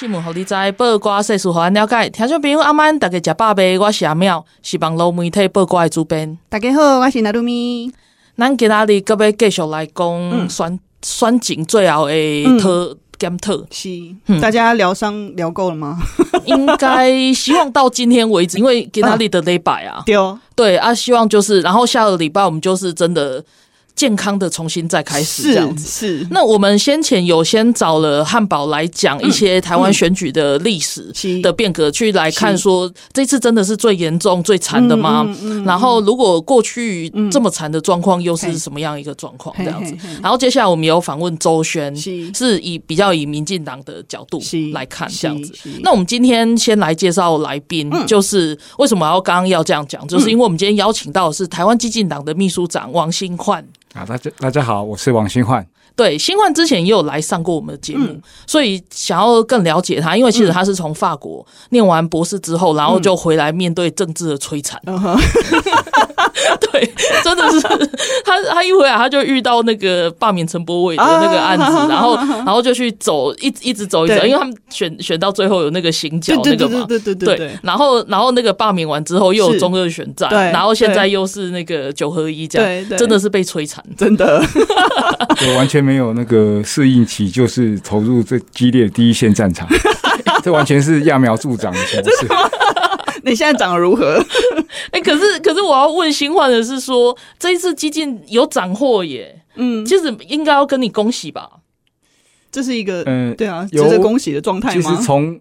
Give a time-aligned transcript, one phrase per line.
[0.00, 2.08] 新闻，互你知；报挂世事，互咱了解。
[2.08, 3.78] 听众朋友，阿曼大家食饱未？
[3.78, 6.38] 我是阿妙，是网络媒体报挂的主编。
[6.48, 7.92] 大家好，我是娜露咪。
[8.34, 13.52] 咱今仔日搁要继续来讲选选景最后的特检讨。
[13.70, 13.90] 是，
[14.40, 15.98] 大家疗伤疗够了吗？
[16.46, 23.44] 应该希望到今天为止，因为今仔日的礼拜啊， 对哦，对啊，希望就是，然后下个礼拜我们就是真的。
[23.94, 26.28] 健康的重新再开始这样子是，是。
[26.30, 35.26] 那我们先前有先找了汉堡来讲一些台湾选举的历史的变革，去来看说这次真的是最严重、最惨的吗？
[35.64, 39.94] 然后如果过去这么惨的状况又是什么样一个状况这样子？
[40.22, 44.40] 然后接下来我们有访问周宣，是以比较以民进党的角度
[44.72, 45.52] 来看这样子。
[45.82, 53.66] 那我们今天先来介绍来宾，就是为什么要刚刚要这样讲，就是因为我们今天邀请到的是台湾激进党的秘书长王新焕。
[53.94, 55.66] 啊，大家大家好，我是王新焕。
[55.96, 64.80] 对，新冠之前也有来上过我们的节目，嗯，所以想要更了解他，因为其实他是从法国念完博士之后，然后就回来面对政治的摧残。
[64.86, 64.96] 嗯、
[66.72, 66.90] 对，
[67.22, 67.60] 真的是
[68.24, 84.42] 他，他一回来他就遇到那个罢免陈柏伟的那个案子，啊，然后然后就去走，一一直走一直走，因为他们选选到最后有那个行脚那个嘛，对对对对，对，然后然后那个罢免完之后又有中二选战，然后现在又是那个九合一这样，真的是被摧残，真的，
[85.46, 85.90] 我完全没。
[85.90, 89.68] 没有那个适应期，就是投入最激烈的第一线战场，
[90.40, 92.28] 这完全是揠苗助长的形式。
[93.24, 94.24] 你现在长得如何？
[94.92, 101.50] 哎、欸，可是可是我要问新焕的是说，这一次基进有斩获耶，嗯，其实应该要跟你恭喜吧？
[102.52, 104.74] 这是一个嗯，对啊，值得恭喜的状态吗？
[104.74, 105.40] 其实从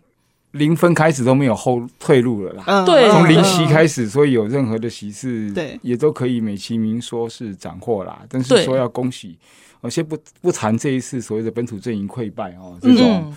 [0.53, 8.21] 零分开始都没有后退路了啦，嗯，对，从零席开始，所以有任何的席次，对，也都可以美其名说是斩获啦。
[8.27, 9.37] 但是说要恭喜。
[9.81, 13.33] 我先不不谈这一次所谓的本土阵营溃败哦，这种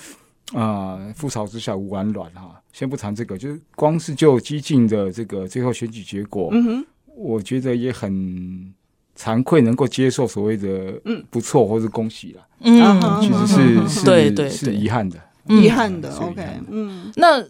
[0.53, 8.75] 啊覆巢之下无完卵哈，先不谈这个，就是光是就激进的这个最后选举结果，嗯我觉得也很
[9.17, 17.45] 惭愧，能够接受所谓的嗯不错或是恭喜了，嗯，其实是是是遗憾的，遗憾的，OK，嗯，那。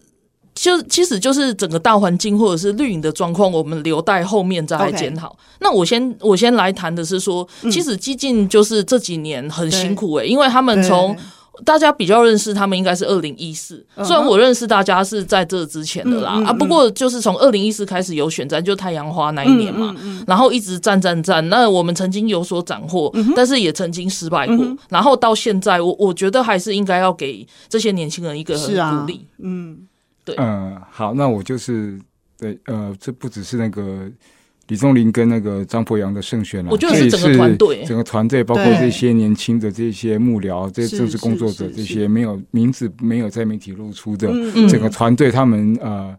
[0.55, 5.35] 就其实就是整个大环境或者是绿营的状况，我们留待后面再来检讨。
[5.59, 11.17] 那我先我先来谈的是说，其实激进就是这几年很辛苦诶、欸，因为他们从
[11.65, 16.45] 大家比较认识他们应该是二零一四，虽然我认识大家是在这之前的啦、uh.
[16.45, 20.23] 啊，不过就是从二零一四开始有选战，就太阳花那一年嘛，uh.
[20.27, 21.47] 然后一直战战战。
[21.49, 23.33] 那我们曾经有所斩获，uh.
[23.35, 24.57] 但是也曾经失败过。
[24.57, 24.77] Uh.
[24.89, 29.87] 然后到现在，我我觉得还是应该要给这些年轻人一个鼓励，嗯。
[30.25, 31.99] 对，嗯，好，那我就是
[32.37, 34.09] 对，呃，这不只是那个
[34.67, 44.27] 李宗霖跟那个张博洋的胜选了，我觉得是整个团队，整个团队包括这些年轻的这些幕僚、这些政治工作者、这些没有名字、没有在媒体露出的
[44.69, 46.17] 整个团队，他们呃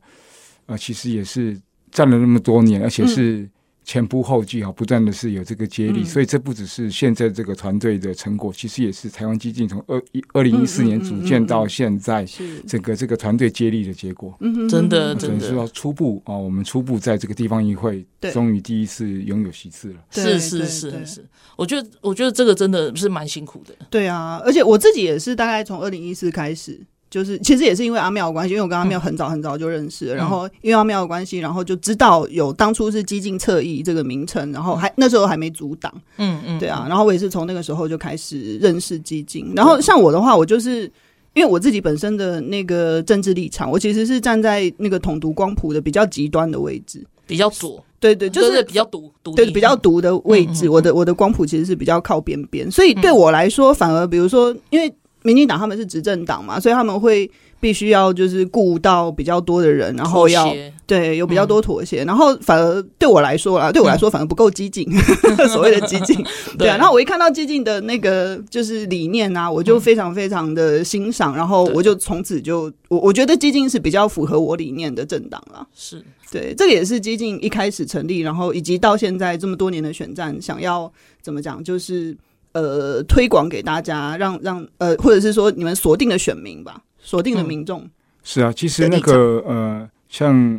[0.66, 1.58] 呃，其实也是
[1.90, 3.48] 站了那么多年，而且是。
[3.84, 12.24] 嗯前仆后继哈，不断的是有这个接力，嗯，所以这不只是现在这个团队的成果，其实也是台湾基金从二一二零一四年组建到现在，
[12.66, 14.34] 整个这个团队接力的结果。
[14.40, 19.96] 嗯，真的，真的，说初步啊，我们初步在这个地方议会，终于第一次拥有席次了。
[20.10, 23.74] 是是是是，我觉得我觉得这个真的是蛮辛苦的。
[23.90, 26.80] 对啊，而且我自己也是大概从二零一四开始。
[27.14, 40.90] 就是其实也是因为阿妙的关系，因为我跟阿妙很早很早就认识然后因为阿妙的关系，然后就知道有当初是激进侧翼这个名称，然后还那时候还没阻挡，嗯嗯，对啊，然后我也是从那个时候就开始认识激进，然后像我的话，我就是
[41.34, 54.92] 因为我自己本身的那个政治立场，我其实是站在那个统独光谱的比较极端的位置，比较左，对对，就是比较独独，对比较独的位置，嗯、我的我的光谱其实是比较靠边边，所以对我来说，反而比如说因为。
[55.24, 57.28] 民进党他们是执政党嘛，所以他们会
[57.58, 60.54] 必须要就是顾到比较多的人，然后要
[60.86, 66.22] 对有比较多妥协，嗯、然后反而对我来说啦，对我来说反而不够激进，嗯、 所谓的激进，
[66.58, 66.76] 对啊。
[66.76, 75.66] 然后我一看到激进的那个就是理念啊，我就非常非常的欣赏，嗯、然后我就从此就我我觉得激进是比较符合我理念的政党啦。
[75.74, 76.04] 是。
[76.30, 80.92] 对，这个也是激进一开始成立，然后以及到现在这么多年的选战，想要
[81.22, 82.16] 怎么讲，就是
[82.54, 86.82] 呃推广给大家，让让呃或者是说你们锁定的选民吧。
[87.06, 87.90] 锁定的民众、嗯、
[88.22, 90.58] 是啊，其实那个呃，像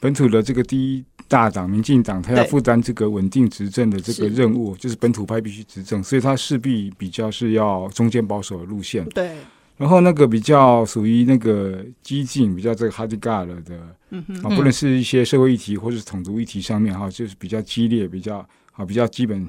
[0.00, 9.04] 本土的这个第一大党民进党，他要负担这个稳定执政的这个任务，是就是本土派必须执政，所以他势必比较是要中间保守的路线。
[9.10, 9.32] 对，
[9.76, 13.78] 然后那个比较属于那个激进，比较这个哈迪嘎了的，
[14.08, 18.38] 嗯哼，啊，不论是一些社会议题或者是统独议题上面哈，就是比较激烈，比较
[18.72, 19.46] 啊，比较基本。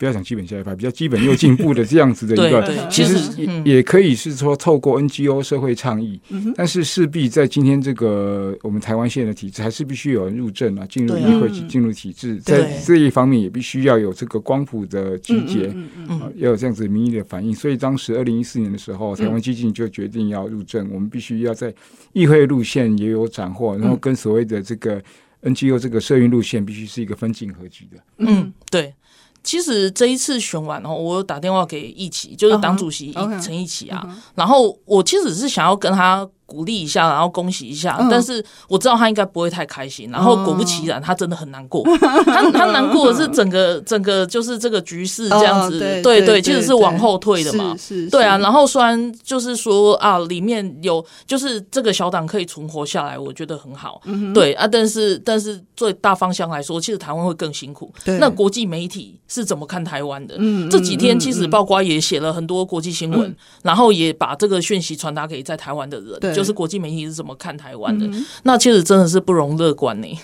[0.00, 6.18] 不要讲基本下一派，比较基本又进步的这样子的一个，其实也也可以是说透过 NGO 社会倡议，
[6.56, 15.66] 但是势必在今天这个我们台湾现在的体制，还是必须有人入政啊，进入议会进入体制，在这一方面也必须要有这个光谱的集结，
[16.08, 17.54] 啊，要有这样子民意的反应。
[17.54, 21.74] 所以当时二零一四年的时候，台湾基进就决定要入政，我们必须要在
[22.14, 24.98] 议会路线也有斩获，然后跟所谓的这个
[25.42, 28.02] NGO 这个社运路线必须是一个分进合击的。
[28.16, 28.94] 嗯，对。
[29.42, 36.28] 其实这一次选完哦，我有打电话给易奇，就是党主席陈易奇啊，然后我其实是想要跟他。
[36.50, 40.10] 鼓励一下，然后恭喜一下，嗯、但是我知道他应该不会太开心。
[40.10, 41.84] 然后果不其然，他真的很难过。
[42.24, 47.76] 他他难过的是整个 整个就是这个局势这样子，哦、对对，对，其实是往后退的嘛。
[48.10, 48.36] 对啊。
[48.38, 54.00] 然后虽然就是说啊，里面有就是这个小党可以存活下来，我觉得很好。
[54.06, 57.92] 嗯、对啊，但是但是最大方向来说，其实台湾会更辛苦。
[58.18, 60.34] 那国际媒体是怎么看台湾的？
[60.38, 66.39] 嗯、这几天其实包括也写了很多国际新闻，嗯、然后也把这个讯息传达给在台湾的人。
[66.40, 68.06] 对就是国际媒体是怎么看台湾的？
[68.06, 70.18] 嗯、那其实真的是不容乐观呢。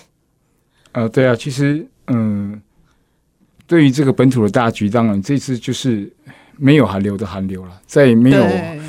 [0.91, 2.61] 呃，对啊，其实嗯、呃，
[3.67, 6.11] 对于这个本土的大局，当然这次就是
[6.57, 8.43] 没有寒流的寒流了，在没有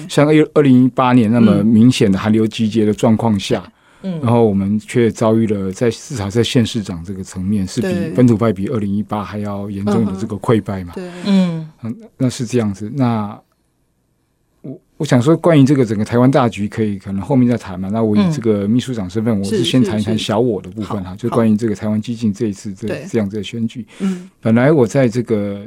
[0.08, 3.70] 像二二零一八年那么明显的寒流集结的状况下，
[4.02, 10.94] 嗯，然后我们却遭遇了在至少在县市长这个层面是比本土派比二零一八还要严重的这个溃败嘛？
[10.94, 13.38] 对，嗯，嗯，那是这样子，那。
[14.98, 17.88] 我想说，关于这个整个台湾大局，可以可能后面再谈嘛。
[17.90, 23.86] 那我以这个秘书长身份，我是先谈一谈小我的部分哈，就关于这个台湾激进这一次这这样子的选举。
[24.00, 25.64] 嗯，本来我在这个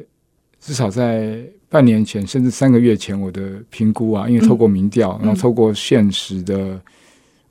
[0.60, 6.82] 至少在半年前，甚至三个月前，我的评估啊，因为透过民调，然后透过现实的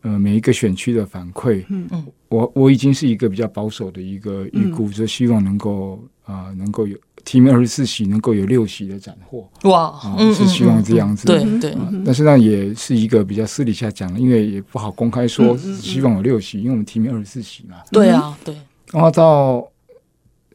[0.02, 6.94] 呃每一个选区的反馈，嗯嗯，我我已经是一个比较保守的一个预估，就希望能够啊能够有。
[7.24, 11.74] 提名二十四席能够有六席的斩获，哇，啊，是希望这样子，对对。
[12.04, 17.76] 但是呢，也是一个比较私底下讲的，因为也不好公开说希望有六席，因为我们提名二十四席嘛。
[17.90, 18.54] 对啊，对。
[18.92, 19.66] 然后到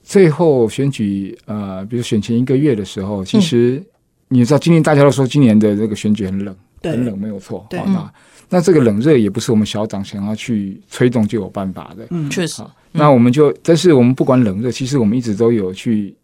[0.03, 3.81] 最后选举，呃，比如选前一个月的时候，其实
[4.27, 7.65] 你知道，今年大家都说今年的这个选举很冷，很冷，没有错。
[7.69, 7.79] 对。
[7.85, 8.13] 那
[8.49, 12.05] 那这个冷热也不是我们小党想要去推动就有办法的。
[12.09, 12.61] 嗯，确实。
[12.91, 16.15] 那我们就，但是我们不管冷热，其实我们一直都有去。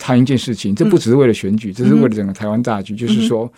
[0.00, 2.94] 谈一件事情，这不只是为了选举，嗯、这是为了整个台湾大局。
[2.94, 3.50] 嗯、就是说，嗯、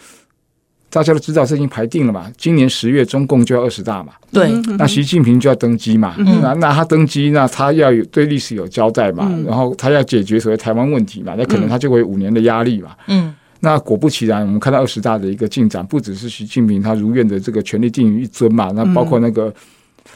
[0.91, 2.31] 大家都知道，这已经排定了嘛。
[2.37, 4.12] 今年十月，中共就要二十大嘛。
[4.33, 6.17] 对，那习近平就要登基嘛。
[6.19, 9.29] 嗯、那那他登基，那他要有对历史有交代嘛。
[9.31, 11.35] 嗯、然后他要解决所谓台湾问题嘛。
[11.39, 12.91] 那可能他就会有五年的压力嘛。
[13.06, 18.71] 嗯，那果不其然，我们看到二十大的一个进展，不只是习近平他如愿的这个权力定于一尊嘛。
[18.75, 19.55] 那包括那个。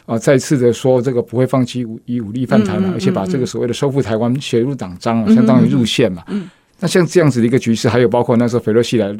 [0.04, 6.22] 啊，再次的说，这个不会放弃武以武力犯台嘛，而且把这个所谓的收复台湾写入党章啊，相当于入宪嘛。
[6.80, 9.14] 那像这样子的一个局势，还有包括那时候斐洛西来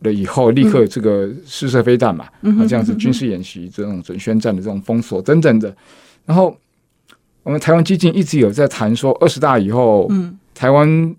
[0.00, 5.74] 了以后，立刻这个试射飞弹嘛，啊，这样子军事演习这种准宣战的这种封锁等等的。
[6.24, 6.56] 然后
[7.42, 10.10] 我们台湾基金一直有在谈说，二十大以后，
[10.54, 11.14] 台湾。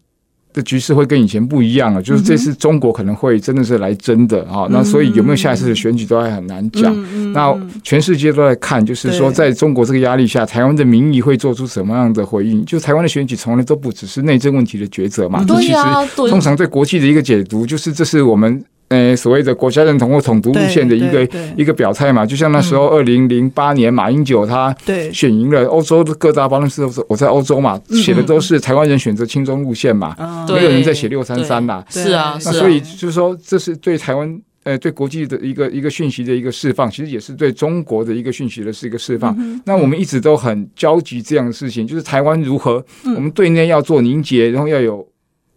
[0.54, 7.34] 的局势会跟以前不一样了，就是这次中国可能会真的是来真的啊，那所以有没有下一次的选举都还很难讲。
[7.34, 12.64] 那全世界都在看，就是说在中国这个压力下，台湾的民意会做出什么样的回应？
[12.66, 18.64] 就台湾的选举从来都不只是内政问题的抉择嘛，这其实通常对国际的一个解读，就是这是我们。
[18.94, 24.76] 呃，所谓的国家认同或统独路线的一个一个表态嘛，就像那时候二零零八年马英九他
[25.12, 30.16] 选赢了欧洲的各大报纸，我在欧洲嘛，写的都是台湾人选择亲中路线嘛，
[30.48, 31.84] 没有人在写六三三啦。
[31.90, 39.36] 是啊，那所以就是说，这是对台湾呃对国际的一个一个讯息的一个释放，其实也是对中国的一个讯息的是一个释放。
[39.66, 42.86] 那我们一直都很焦急这样的事情，就是台湾如何，
[43.16, 45.08] 我们对内要做凝结，然后要有。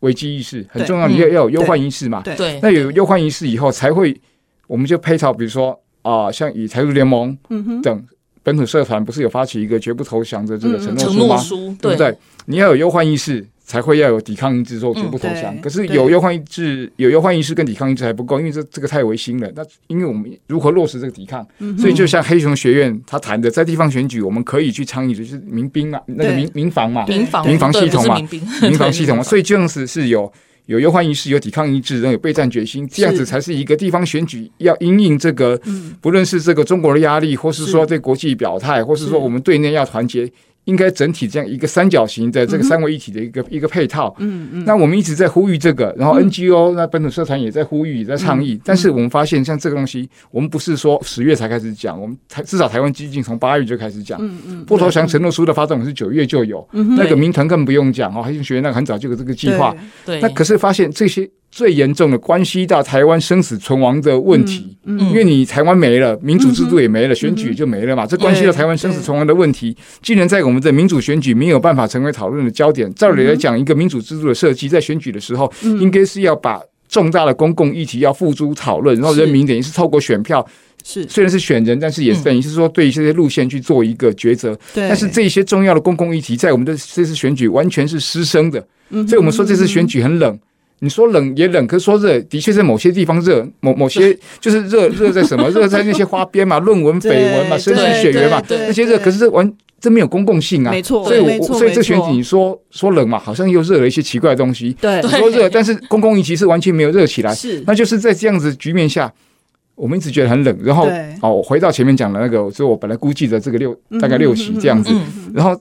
[0.07, 2.23] 危机意识很重要，你要要有忧患意识嘛？
[2.23, 4.19] 对，那有忧患意识以后，才会
[4.69, 7.37] 我们就配套，比如说啊，像以财富联盟
[7.83, 8.07] 等
[8.47, 11.77] 本土社团，不是有发起一个绝不投降的这个承诺书吗？
[11.83, 12.17] 对不对？
[12.45, 13.45] 你要有忧患意识。
[13.67, 15.61] 才会要有抵抗意志，说绝不投降。
[15.61, 19.53] 可是有忧患意志，有忧患意识跟抵抗意志还不够，因为这这个太违心了。
[19.57, 21.45] 那因为我们如何落实这个抵抗？
[21.77, 28.17] 所以就像黑熊学院他谈的，在地方选举，我们可以去倡议就是民兵嘛，那个民民防嘛，民防民防系统嘛，
[28.63, 29.23] 民防系统嘛。
[29.25, 30.33] 所以这样子是有
[30.67, 35.61] 有忧患意识，有抵抗意志，然后有备战决心，这样子才是一个地方选举要因应这个，
[36.01, 40.31] 不论是这个中国的压力，或是说对国际表态，或是说我们对内要团结。
[40.67, 44.15] 应该整体这样一个三角形的这个三位一体的一个、嗯、一个配套。
[44.19, 44.65] 嗯嗯。
[44.65, 48.61] 那我们一直在呼吁这个，然后 NGO、嗯、那本土社团也在呼吁，也在倡议、嗯。
[48.65, 54.19] 但是我们发现，像这个东西，我们不是说十月才开始讲，我们台至少台湾基金从八月就开始讲。
[54.21, 54.65] 嗯嗯。
[54.65, 59.75] 不投降承诺书的发动是九月就有，嗯、那个民团更不用讲哦，黑熊学院那个很早就有这个计划。
[60.05, 60.21] 对。
[60.21, 61.31] 那可是发现这些。
[61.57, 68.05] 最严重的关系到台湾生死存亡的问题，嗯嗯、因为你台湾没了，民主制度也没了，嗯、选举也就没了嘛。
[68.05, 72.93] 嗯、这关系到台湾生死存亡的问题，竟然在我们的民主选举没有办法成为讨论的焦点。
[72.93, 76.61] 照理来讲，一个民主制度的设计，在选举的时候，嗯、应该是要把
[76.91, 80.47] 重大的公共议题要付诸讨论，然后人民等于是透过选票，
[80.85, 84.55] 是虽然是选人，但是也是等于是说对这些路线去做一个抉择。
[84.75, 88.61] 但是这些重要的公共议题，在我们的这次选举完全是失声的。
[88.91, 90.39] 所以我们说这次选举很冷。
[90.81, 95.49] 你说冷也冷，可是说热，的确在某些地方热，某某些就是热 热在什么？
[95.49, 101.03] 热在那些花边嘛，论文绯闻嘛，声势血缘嘛，那些热，可是这完这没有公共性啊，没错。
[101.05, 104.77] 所以我所以这选举你说说冷嘛，好像又热了一些奇怪的东西。
[104.79, 107.35] 对，你说热，但是公共议题是完全没有热起来。
[107.35, 109.11] 是，那就是在这样子局面下，
[109.77, 110.59] 我们一直觉得很冷。
[110.63, 110.87] 然后
[111.23, 114.93] 哦，我回到前面讲的那个，所以我本来估计的这个六大概六席这样子，
[115.33, 115.59] 然后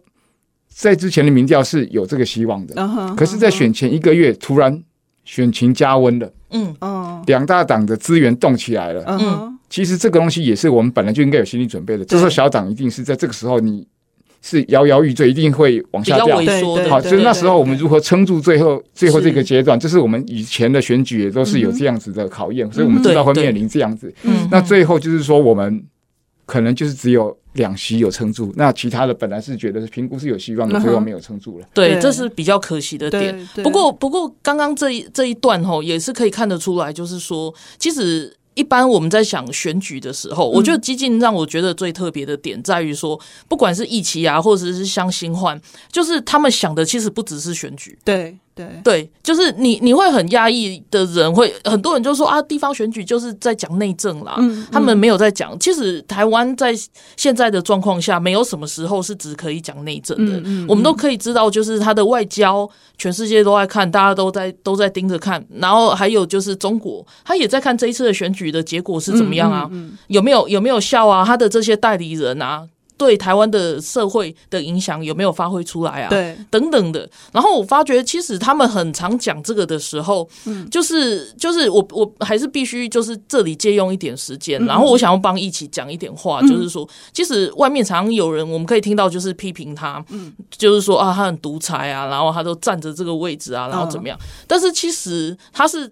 [0.68, 2.76] 在之前的民调是有这个希望的，
[3.16, 4.84] 可是，在选前一个月突然。
[5.26, 12.06] 选情加温了，嗯，哦，两大党的资源动起来了，嗯，其实这个东西也是我们本来就应该有心理准备的。
[12.06, 13.86] 这时候小党一定是在这个时候，你
[14.42, 16.38] 是摇摇欲坠，一定会往下掉。
[16.88, 24.14] 好，所以那时候我们如何撑住最后最后这个阶段，这是我们以前的选举也都是有这样子的考验，所以我们知道会面临这样子。
[24.24, 25.84] 嗯，那最后就是说，我们
[26.46, 27.36] 可能就是只有。
[27.56, 31.68] 两席有撑住，那其他的本来是觉得是评估是有希望的，最后没有撑住了。
[31.74, 33.50] 对，这是比较可惜的点。
[33.64, 38.36] 不过，不过刚刚这一这一段吼，也是可以看得出来，就是说，其实。
[38.56, 43.20] 一般我们在想选举的时候，我觉得激进让我觉得最特别的点在于说，
[43.50, 45.60] 不管是义齐啊，或者是像新换，
[45.92, 48.00] 就是他们想的其实不只是选举。
[48.06, 55.60] 对对对，就是你你会很压抑的人会很多人就说啊，地方选举就是在讲内政啦，嗯，他们没有在讲。
[55.60, 56.74] 其实台湾在
[57.18, 60.42] 现在的状况下，没有什么时候是只可以讲内政的。
[60.46, 65.46] 嗯，我们都可以知道，就是他的外交，全世界都在看，大家都在都在盯着看。
[65.50, 68.46] 然后还有就是中国，他也在看这一次的选举。
[68.56, 69.70] 的结果是怎么样啊？
[70.08, 71.26] 有没有有没有效啊？
[71.26, 72.64] 他的这些代理人啊，
[72.98, 76.10] 对台湾的社会的影响有没有发挥出来啊？
[76.10, 77.10] 对，等等的。
[77.32, 94.18] 然后我发觉，其实他们很常讲这个的时候，嗯，就是就是我我还是必须就是这里借用一点时间，嗯、然后我想要帮一起讲一点话，嗯、就是说，其实外面常常有人我们可以听到就是批评他，嗯，就是说啊，他很独裁啊，然后他都占着这个位置啊，然后怎么样？
[94.22, 95.92] 嗯、但是其实他是。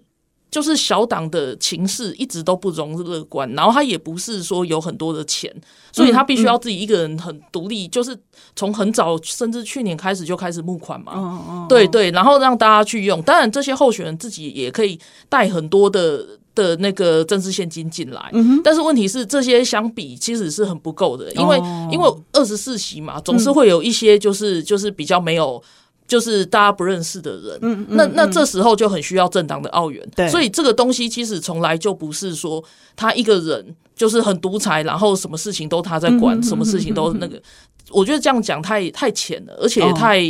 [0.54, 5.52] 就是小党的情势一直都不容乐观，然后他也不是说有很多的钱，
[5.90, 8.16] 所以他必须要自己一个人很独立，就是
[8.54, 13.20] 从很早甚至去年开始就开始募款嘛，对对，然后让大家去用。
[13.22, 14.96] 当然，这些候选人自己也可以
[15.28, 18.30] 带很多的的那个政治现金进来，
[18.62, 21.58] 但是问题是这些相比其实是很不够的，因为
[21.90, 25.60] 因为二十四席嘛，总是会有一些就是就是比较没有。
[26.06, 32.62] 就是大家不认识的人，嗯嗯、那那这时候就很需要政党的澳元，对，所以这个东西其实从来就不是说
[32.94, 37.42] 他一个人就是很独裁，然后什么事情都他在管，嗯、什么事情都那个，嗯、
[37.90, 40.20] 我觉得这样讲太太浅了，而且也太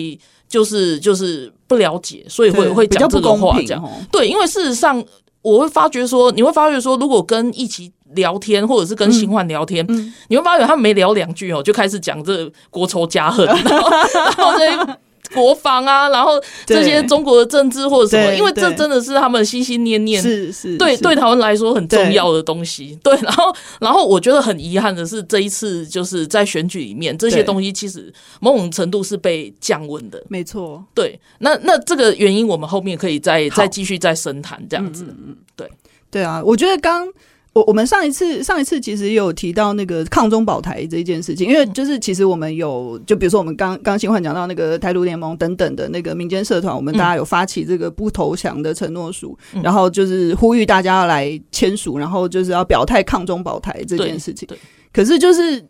[0.49, 5.05] 就是就是不了解，所以会会讲这个话讲，对，因为事实上
[5.43, 10.07] 我会发觉说，你会发觉说，如果跟一起聊天，或者是跟新换聊天，嗯。
[10.07, 14.99] 嗯、你会发觉他们没聊两句哦，就开始讲这国仇家恨， 然后然后这。
[15.35, 22.99] 国防啊，然后这些中国的政治或者什么，因为这真的是他们心心念念，是是，对对台湾来说很重要的东西。
[23.03, 30.23] 对，然后然后我觉得很遗憾的是，这一次就是在选举里面，这些东西其实某种程度是被降温的。
[30.29, 35.05] 没错，对，那那这个原因我们后面可以再再继续再深谈这样子。
[35.05, 35.71] 嗯嗯，对
[36.11, 37.09] 对啊，我觉得刚。
[37.55, 54.49] 我我们上一次上一次其实有提到那个抗中保台这一件事情，因为就是其实我们有就比如说我们刚刚新焕讲到那个台独联盟等等的那个民间社团，我们大家有发起这个不投降的承诺书，嗯、然后就是呼吁大家要来签署，然后就是要表态抗中保台这件事情。
[54.93, 55.65] 可是就是。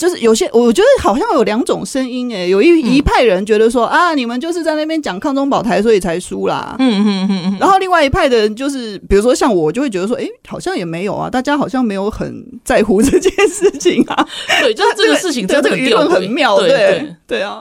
[0.00, 6.74] 就是有些，我觉得好像有两种声音诶，有一一派人觉得说、嗯、啊，你们就是在那边讲抗中保台，所以才输啦。
[6.78, 7.56] 嗯嗯嗯嗯。
[7.60, 14.26] 然后另外一派的人就是，比如说像我，就会觉得说，哎、欸，好像也没有啊，大家好像没有很在乎这件事情啊。
[14.62, 17.60] 对，就是这个事情这个舆论很妙，对对对啊。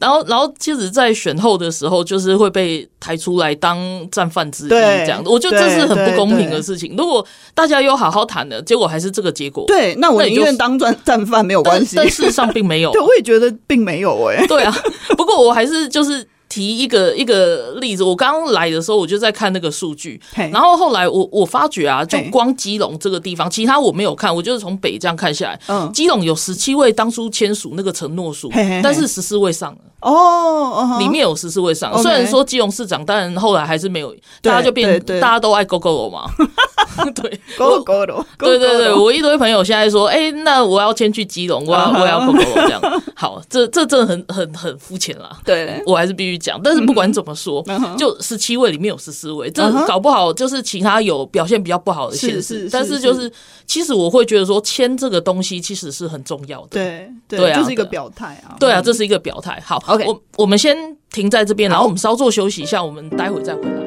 [0.00, 3.78] 然后，然后，其实，在选后的时候，就是会被抬出来当
[4.10, 5.30] 战犯之一，这样的。
[5.30, 6.96] 我觉得这是很不公平的事情。
[6.96, 11.96] 如果大家有好好谈的，结果还是这个结果，对，那我宁愿当战战犯没有关系。
[11.96, 14.46] 但事实上并没有， 对，我也觉得并没有哎、欸。
[14.46, 14.74] 对啊，
[15.16, 16.26] 不过我还是就是。
[16.50, 20.20] 提一个一个例子，我刚刚来的时候我就在看那个数据，
[20.52, 28.50] 然后后来我我发觉啊，就光基隆这个地方，其他我没有看，我就是从北这样看下来，嗯，基隆有十七位当初签署那个承诺书，
[28.82, 36.28] 但是十四位上了哦，里面有十四位上，虽然说基隆市长，但后来还是没有，大家就变大家都爱勾勾了嘛，
[37.14, 45.80] 对，勾勾了，对对对，我一堆朋友现在说，哎，那我要迁去基隆，我要我要勾勾了这样，好，这这真的很很很肤浅啦，对。
[45.86, 46.40] 我还是必须。
[46.40, 47.62] 讲，但是不管怎么说，
[47.98, 52.66] 就十七位里面有十四位，这搞不好就是其他有表现比较不好的县市。
[52.72, 53.30] 但是就是，
[53.66, 56.68] 其实我会觉得说签这个东西其实是很重要的。
[56.70, 58.56] 对对啊，这是一个表态啊。
[58.58, 59.62] 对啊，这是一个表态。
[59.64, 63.79] 好，OK，我我们先停在这边，然后我们稍作休息一下，我们待会再回来。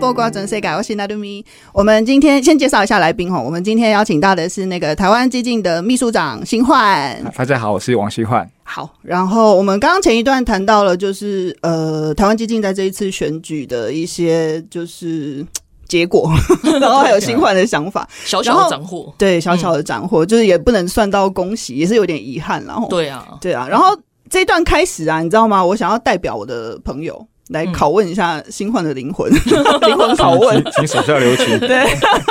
[0.00, 1.44] 播瓜准世界，我是那杜咪。
[1.74, 3.38] 我们今天先介绍一下来宾哈。
[3.38, 7.22] 我们今天邀请到的是那个台湾基进的秘书长新焕。
[7.36, 8.50] 大家好，我是王新焕。
[8.62, 15.44] 好，然后我们刚刚前一段谈到了，就是呃，台湾基进在这一次选举的一些就是
[15.86, 16.32] 结果，
[16.80, 22.64] 然后还有新焕的想法，小小的斩获，对，小小的斩获，就是也不能算到恭喜，也是有点遗憾。
[22.64, 23.68] 然后，对啊，对啊。
[23.68, 23.94] 然后
[24.30, 25.62] 这一段开始啊，你知道吗？
[25.62, 27.26] 我想要代表我的朋友。
[27.50, 29.28] 来拷问一下新换的灵魂，
[29.82, 31.58] 灵魂拷问，请手下留情。
[31.58, 31.84] 对，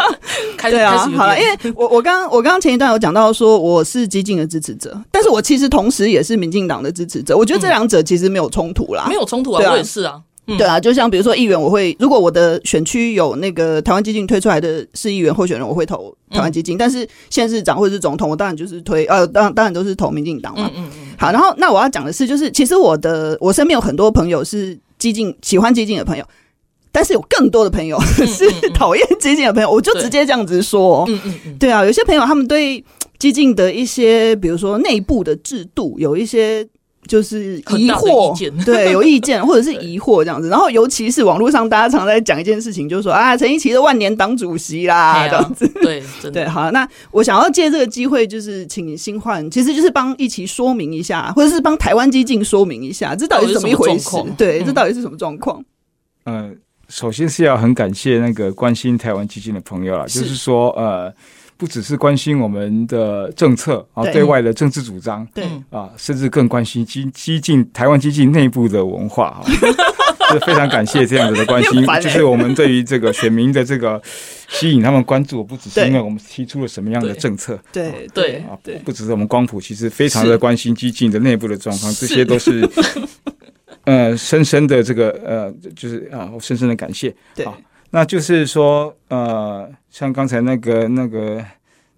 [0.72, 7.36] 对啊，好了，因为我我刚我刚刚前一段有讲到说我是激进的支持者，但是我其实同时也是民进党的支持者。
[7.36, 20.72] 我觉得这两者其实没有冲突啦，没有冲突啊，我也是啊，对啊，就像比如说议员，我会如果我的选区有那个台湾基金推出来的市议员候选人，我会投台湾基金，但是县市长或者是总统，我当然就是推呃，当然当然都是投民进党嘛。
[20.74, 21.08] 嗯嗯。
[21.18, 24.80] 好，然后那我要讲的是，就是其实我的我身边有很多朋友是。
[25.00, 26.24] 基进喜欢激进的朋友，
[26.92, 31.06] 但是有更多的朋友 是讨厌激进的朋友，我就直接这样子说。
[31.08, 32.84] 嗯嗯嗯，对啊，有些朋友他们对
[33.18, 36.66] 激进的一些，比如说内部的制度，有一些
[37.10, 40.48] 就是疑惑， 对，有意见 或者是疑惑这样子。
[40.48, 45.68] 然后尤其是网络上大家常在讲一件事情，就是说啊，陈一奇的万年党主席啦，这样子。
[45.82, 54.16] 对 对，好，那我想要借这个机会，就是请新焕，其实就是帮一起说明一下，或者是帮台湾基进说明一下，这到底是怎么一回事？
[54.38, 55.64] 对，这到底是什么状况？
[56.26, 56.52] 呃，
[56.88, 61.12] 首先是要很感谢那个关心台湾基金的朋友啦，就是说呃。
[61.60, 64.24] 不只是关心我们的政策啊，对。
[64.24, 65.44] 外的政治主张，对。
[65.70, 69.44] 啊，甚至更关心激激进台湾激进内部的文化哈，
[70.32, 74.02] 是非常感谢这样子的关心， 就是我们对于这个选民的这个
[74.48, 78.08] 吸引他们关注，不只是因为我们提出了什么样的政策，对。
[78.14, 78.38] 对。
[78.50, 82.66] 啊，不只是我们光谱，其实非常的关心激进的内部的状况，这些都是
[83.84, 87.46] 呃深深的这个呃，就是啊，我深深的感谢，对。
[87.92, 91.44] 那就是说，呃，像刚才那个那个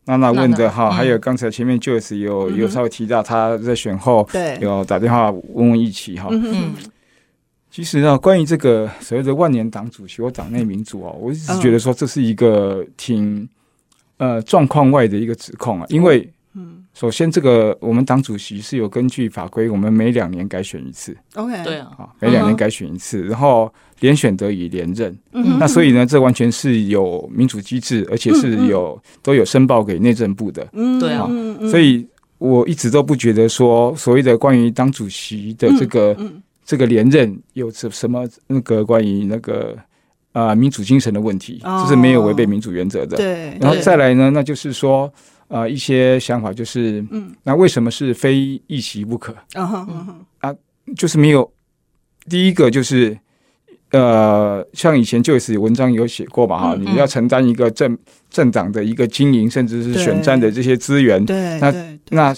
[0.06, 4.28] 娜娜问的哈，还有刚才前面 Joyce 有有稍微提到，他在选后
[4.60, 6.28] 有打电话问问一起哈。
[6.32, 6.74] 嗯，
[7.70, 13.48] 其实啊，关于这个所谓的万年党主席或党内民主啊，我一直觉得说这是一个挺
[14.18, 16.30] 呃状况外的一个指控啊，因为。
[16.94, 21.16] 首先，这个我们党主席是有根据法规，我们每两年改选一次。
[21.36, 25.18] OK，对啊，每两年改选一次，然后连选得以连任。
[25.32, 30.68] 嗯，那所以呢，这完全是有民主机制，而且是有都有申报给内政部的。
[30.74, 31.30] 嗯，对啊，
[31.70, 32.06] 所以
[32.38, 36.18] 我一直都不觉得说所谓的关于党主席的这个
[36.66, 39.78] 这个连任有什什么那个关于那个
[40.34, 43.16] 呃民主精神的问题，这、哦、是没有违背民主原则的。
[43.16, 45.12] 对，然后再来呢，那就是说
[45.52, 49.36] 呃一些想法就是，嗯，那为什么是非一席不可？
[49.54, 49.88] 啊哈
[50.40, 50.56] 啊，
[50.96, 51.52] 就是没有
[52.28, 53.18] 第一个就是。
[53.94, 57.98] 呃，像以前就是文章有写过吧，哈、嗯，你要承担一个政
[58.30, 61.74] 政党的一个经营，甚至是选战的这些资源，对，那
[62.12, 62.36] 那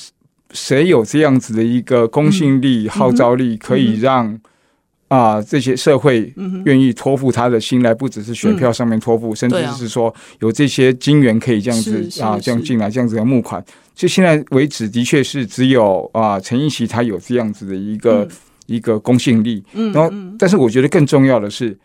[0.50, 4.36] 谁有这样子的一个公信力、嗯、号召力，可以让
[5.14, 6.34] 啊、这些社会
[6.66, 18.24] 愿意托付他的心来，不只是选票上面托付，嗯、甚至是说有这些金源可以这样子啊这样进来，这样子的募款，就现在为止，的确是只有啊陈奕奇他有这样子的一个。
[18.24, 18.30] 嗯。
[18.66, 21.78] 一个公信力，然后，但是我觉得更重要的是，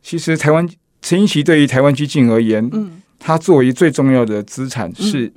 [0.00, 0.66] 其实台湾
[1.02, 5.30] 陈奕奇对于台湾基进而言，嗯，他作为最重要的资产是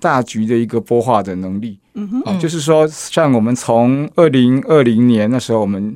[0.00, 5.94] 大局的一个播化的能力，嗯哼，就是说，像我们从二零二零年那时候，我们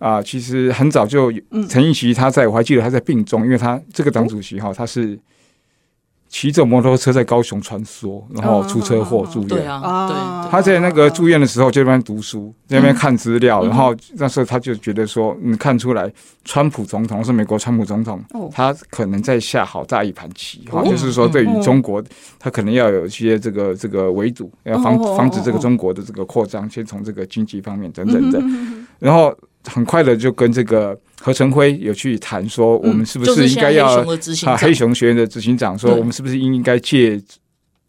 [0.00, 1.30] 啊，其实很早就
[1.68, 5.16] 陈奕奇他在我还记得他在病中，因为他这个党主席哈，他是。
[6.32, 9.48] 骑着摩托车在高雄穿梭，然后出车祸住院。
[9.48, 10.48] 对啊，对。
[10.48, 16.08] 他在那个住院的时候就在那边读书，在那边看资料，然后那时候他就觉得说，你看出来，
[16.44, 22.00] 川普总统是美国川普总统，他可能在下好大一盘棋，哈，就是说对于中国，
[22.38, 28.40] 他可能要有一些这个这个围堵，要防防止这个中国的这个扩张，先从这个经济方面等等的，
[29.00, 29.36] 然后。
[29.64, 33.86] 很快的就跟这个何成辉有去谈说，我们是不是应该要
[34.46, 37.20] 啊黑熊学院的执行长说，我们是不是应该借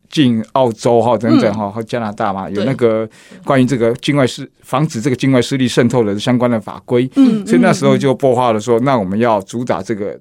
[0.09, 3.09] 进澳洲哈等等哈和加拿大嘛，有那个
[3.45, 7.09] 关于这个境外势防止这个境外势力渗透的相关的法规，
[7.45, 10.19] 所以那时候就擘画了说，那我们要主打这个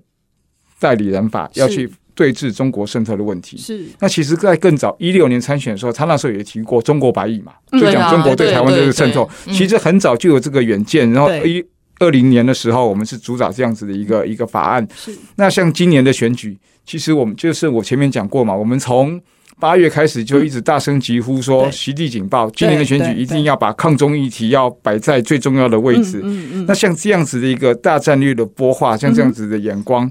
[0.79, 1.91] 代理人法，要去。
[2.21, 11.11] 对峙中国渗透的问题是，那其实，在更早一六年参选的时候，他那时候也提过中国百亿嘛，就讲中国对台湾这个渗透，其实很早就有这个远见。
[11.13, 11.65] 然后一
[11.99, 14.87] 二零年的时候，我们是主导这样子的一个一个法案。
[14.95, 19.19] 是，那像今年的选举，其实我们就是我前面讲过嘛，我们从
[19.59, 26.23] 八月开始就一直大声疾呼说，习地警报，今年的选举一定要把抗中议题要摆在最重要的位置。
[26.67, 30.11] 那像这样子的一个大战略的播化，像这样子的眼光。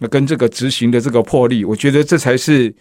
[0.00, 2.74] 那跟这个执行的这个魄力，我觉得这才是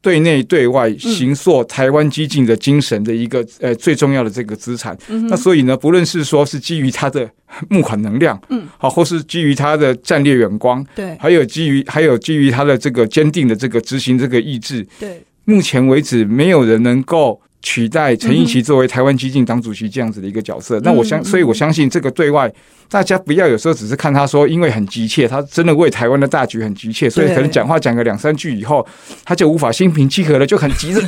[0.00, 4.96] 对内对外行塑台湾激进的精神的一个呃最重要的这个资产。
[5.28, 7.30] 那所以呢，不论是说是基于他的
[7.70, 17.40] 募款能量，嗯，好，或是基于他的战略眼光，对，还有基于还有基于他的这个坚定的这个执行这个意志，对，目前为止没有人能够。
[17.64, 22.52] 取代陈奕奇作为台湾激进党主席这样子的一个角色，那我相，所以我相信这个对外
[22.90, 28.86] 大家不要有时候只是看他说，因为很急切，他真的为台湾的大局很急切，所以可能讲话讲个两三句以后，
[29.24, 31.00] 他就无法心平气和了，就很急着。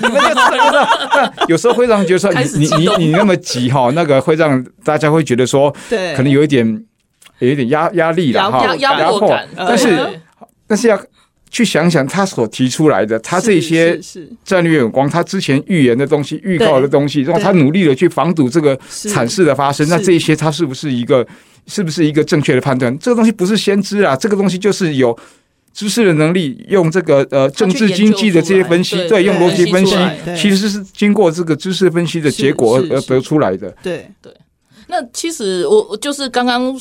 [1.46, 6.66] 有时候会让人觉得说，你你你你那么急哈，那个会让大家会觉得说，对，可能有一点
[7.40, 9.94] 有一点压压力了哈，压压迫感，但是
[10.66, 10.98] 但是要。
[11.56, 13.98] 去想想他所提出来的，他这些
[14.44, 21.26] 战略眼光，他之前预言的东西、预告的东西，然后他努力的去防堵这个惨事的发生，那这一些他是不是一个，
[21.66, 22.94] 是不是一个正确的判断？
[22.98, 25.18] 这个东西不是先知啊，这个东西就是有
[25.72, 29.96] 知识的能力，用这个呃政治经济的这些分析，对，用逻辑分析，
[30.36, 33.74] 其实是经过这个知识分析的结果而而得出来的。
[33.82, 34.30] 对对，
[34.88, 36.78] 那其实我就是刚刚。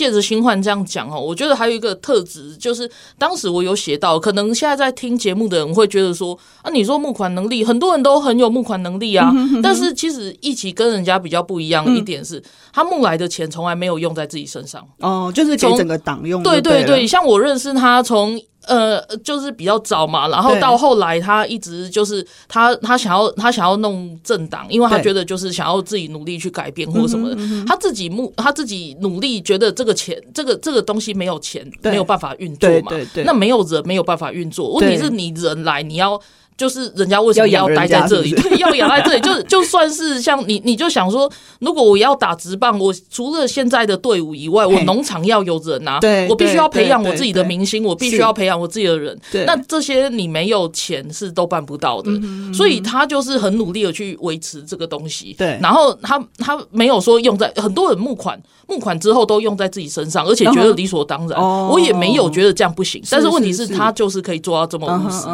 [0.00, 6.32] 借着新焕这样讲哦，我觉得还有一个特质，就是当时我有写到，可能现在在听节目的人会觉得说
[6.62, 9.30] 啊，你说募款能力，很多人都很有募款能力啊，
[9.62, 16.42] 但是其实一起跟人家比较不一样的一点是，他募来的钱从来没有用在自己身上哦，就是给整个党用。
[16.42, 18.40] 对对对，像我认识他从。
[18.66, 32.90] 呃，就是比较早嘛，然后到后来，他一直就是他他想要他想要弄政党，因为他觉得就是想要自己努力去改变或什么的，他自己目他自己努力，觉得这个钱这个这个东西没有钱没有办法运作嘛，
[33.24, 36.20] 那没有人没有办法运作，问题是你人来你要。
[36.60, 38.32] 就是人家为什么要待在这里？
[38.32, 41.26] 对，要养在这里，就就算是像你，你就想说，
[41.60, 49.18] 如果我要打直棒，我除了现在的队伍以外，我农场要有人啊，对，我必须要培养我自己的明星，我必须要培养我自己的人。
[49.46, 52.10] 那这些你没有钱是都办不到的，
[52.52, 55.34] 所以他就是很努力的去维持这个东西。
[55.38, 61.40] 对，然后他他没有说用在很多人募款，募款之后都用在自己身上，而且觉得理所当然。
[61.40, 65.26] 我也没有觉得这样不行，但是问题是，他就是可以做到这么无私，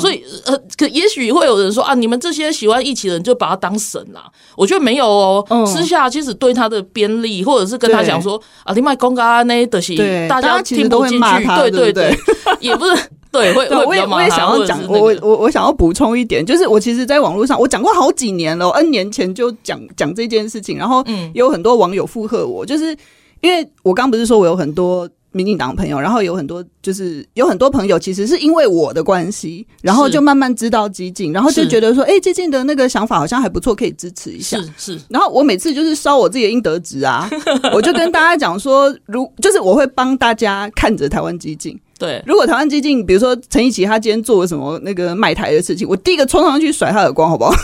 [0.00, 0.58] 所以呃。
[0.76, 4.30] 可也许会有人说啊，你们这些喜欢一起的人就把他当神啦。
[4.56, 9.96] 我觉得没有哦，私下其实对他的便利，或者是跟他讲说啊，你卖公咖那的西，
[10.28, 12.18] 大家听不进去，对对对，
[12.60, 12.96] 也不是
[13.32, 22.96] 对，会会我也我也想要讲，我我我想要补充一点，就是我其实，在网络上我讲过好几年了，N 年前就讲讲这件事情，然后也有很多网友附和我，就是
[23.40, 25.08] 因为我刚不是说我有很多。
[25.32, 34.58] 民进党朋友，然后有很多就是有很多朋友，其实是因为我的关系，然后就慢慢知道激进，然后就觉得说，哎，激进的那个想法好像还不错，可以支持一下。
[34.76, 35.00] 是是。
[35.08, 37.30] 然后我每次就是烧我自己的应得值啊，
[37.72, 41.78] 我就跟大家讲说，如就是我会帮大家看着台湾激进。
[41.98, 47.52] 对，如果台湾激进，比如说陈奕奇他今天做了什么那个卖台的事情，我第一个冲上去甩他耳光，好不好？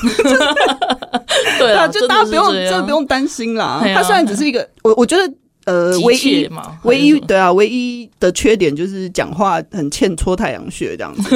[1.59, 3.83] 对啊，就大家不用，真的不用担心啦。
[3.95, 5.33] 他虽然只是一个，我我觉得。
[5.67, 6.49] 呃，唯一
[6.85, 11.29] 唯一对啊，唯一的缺点就是讲话很欠戳太阳穴这样子，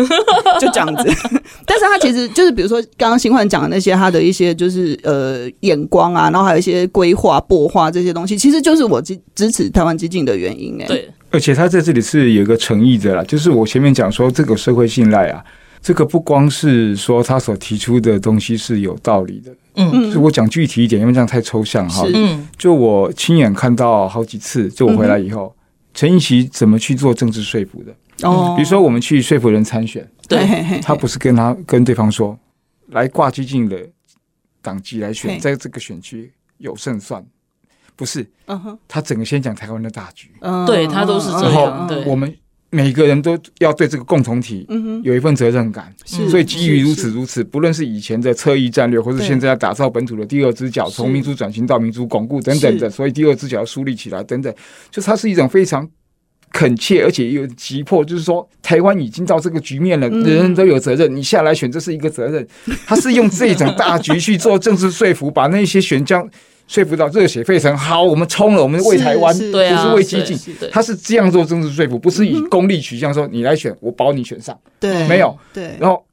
[0.61, 1.03] 就这样子。
[1.67, 10.87] 但是他其实就是，比如说刚刚新焕讲的那些，他的一些就是呃眼光啊，然后还有一些规划、擘画这些东西，其实就是我支支持台湾激进的原因哎、欸。
[10.87, 15.45] 对，而且他在这里是有一个诚意的啦，就是我前面讲说这个社会信赖啊。
[15.83, 22.05] 这个不光是说他所提出的东西是有道理的，嗯，就我讲具体一点，因为这样太抽象哈。
[22.13, 25.57] 嗯，就我亲眼看到好几次，就我回来以后，
[25.95, 27.95] 陈奕奇怎么去做政治说服的？
[28.29, 32.39] 哦，比如说我们去说服人参选，对，他不是跟他跟对方说，
[32.89, 33.79] 来挂激进的
[34.61, 37.25] 党籍来选，在这个选区有胜算，
[37.97, 40.31] 不是，嗯哼，他整个先讲台湾的大局，
[40.67, 42.37] 对他都是这样，对，我们。
[42.73, 44.65] 每个人都要对这个共同体
[45.03, 54.55] 有一份责任感，所以基于如此如此，不论是以前的侧翼战略，或是现在要打造本土的第二只脚，从民主转型到民主巩固等等的，所以第二只脚要树立起来等等，
[54.91, 55.89] 就它是一种非常
[56.53, 62.47] 恳切而且又急迫，就是说台湾已经到这个局面了，人人都有责任，你下来选这是一个责任，
[62.87, 66.29] 他是用这种大局去做政治说服，把那些选将。
[66.71, 70.39] 说服到热血沸腾，好，我们冲了，我们为台湾，不是为基进，
[70.71, 76.07] 他是这样做政治说服，不是以功利取向说你来选，我保你选上，对，没有，对，然后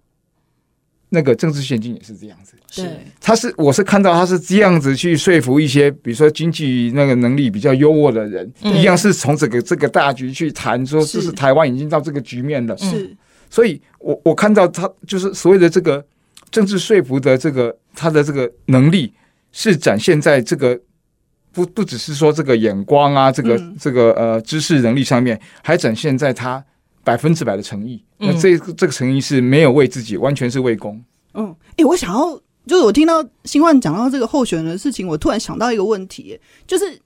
[1.10, 2.89] 那个政治献金也是这样子，是，
[3.22, 13.15] 他是我是看到他是这样子去说服一些，比如说经济那个能力比较优渥的人，一样是从这个这个大局去谈，说这是台湾已经到这个局面了，是，
[13.48, 16.04] 所以我我看到他就是所谓的这个
[16.50, 19.13] 政治说服的这个他的这个能力。
[19.60, 20.80] 是展现在这个
[21.52, 26.63] 不不只是说这个眼光啊，这个、嗯、这个呃知识能力上面，还展现在他
[27.04, 28.04] 百分之百的诚意。
[28.20, 31.04] 嗯、那这这个诚意是没有为自己，完全是为公。
[31.34, 37.02] 嗯，哎、欸，我想要就是我听到新冠讲到这个候选人的事情，我突然想到一个问题，就是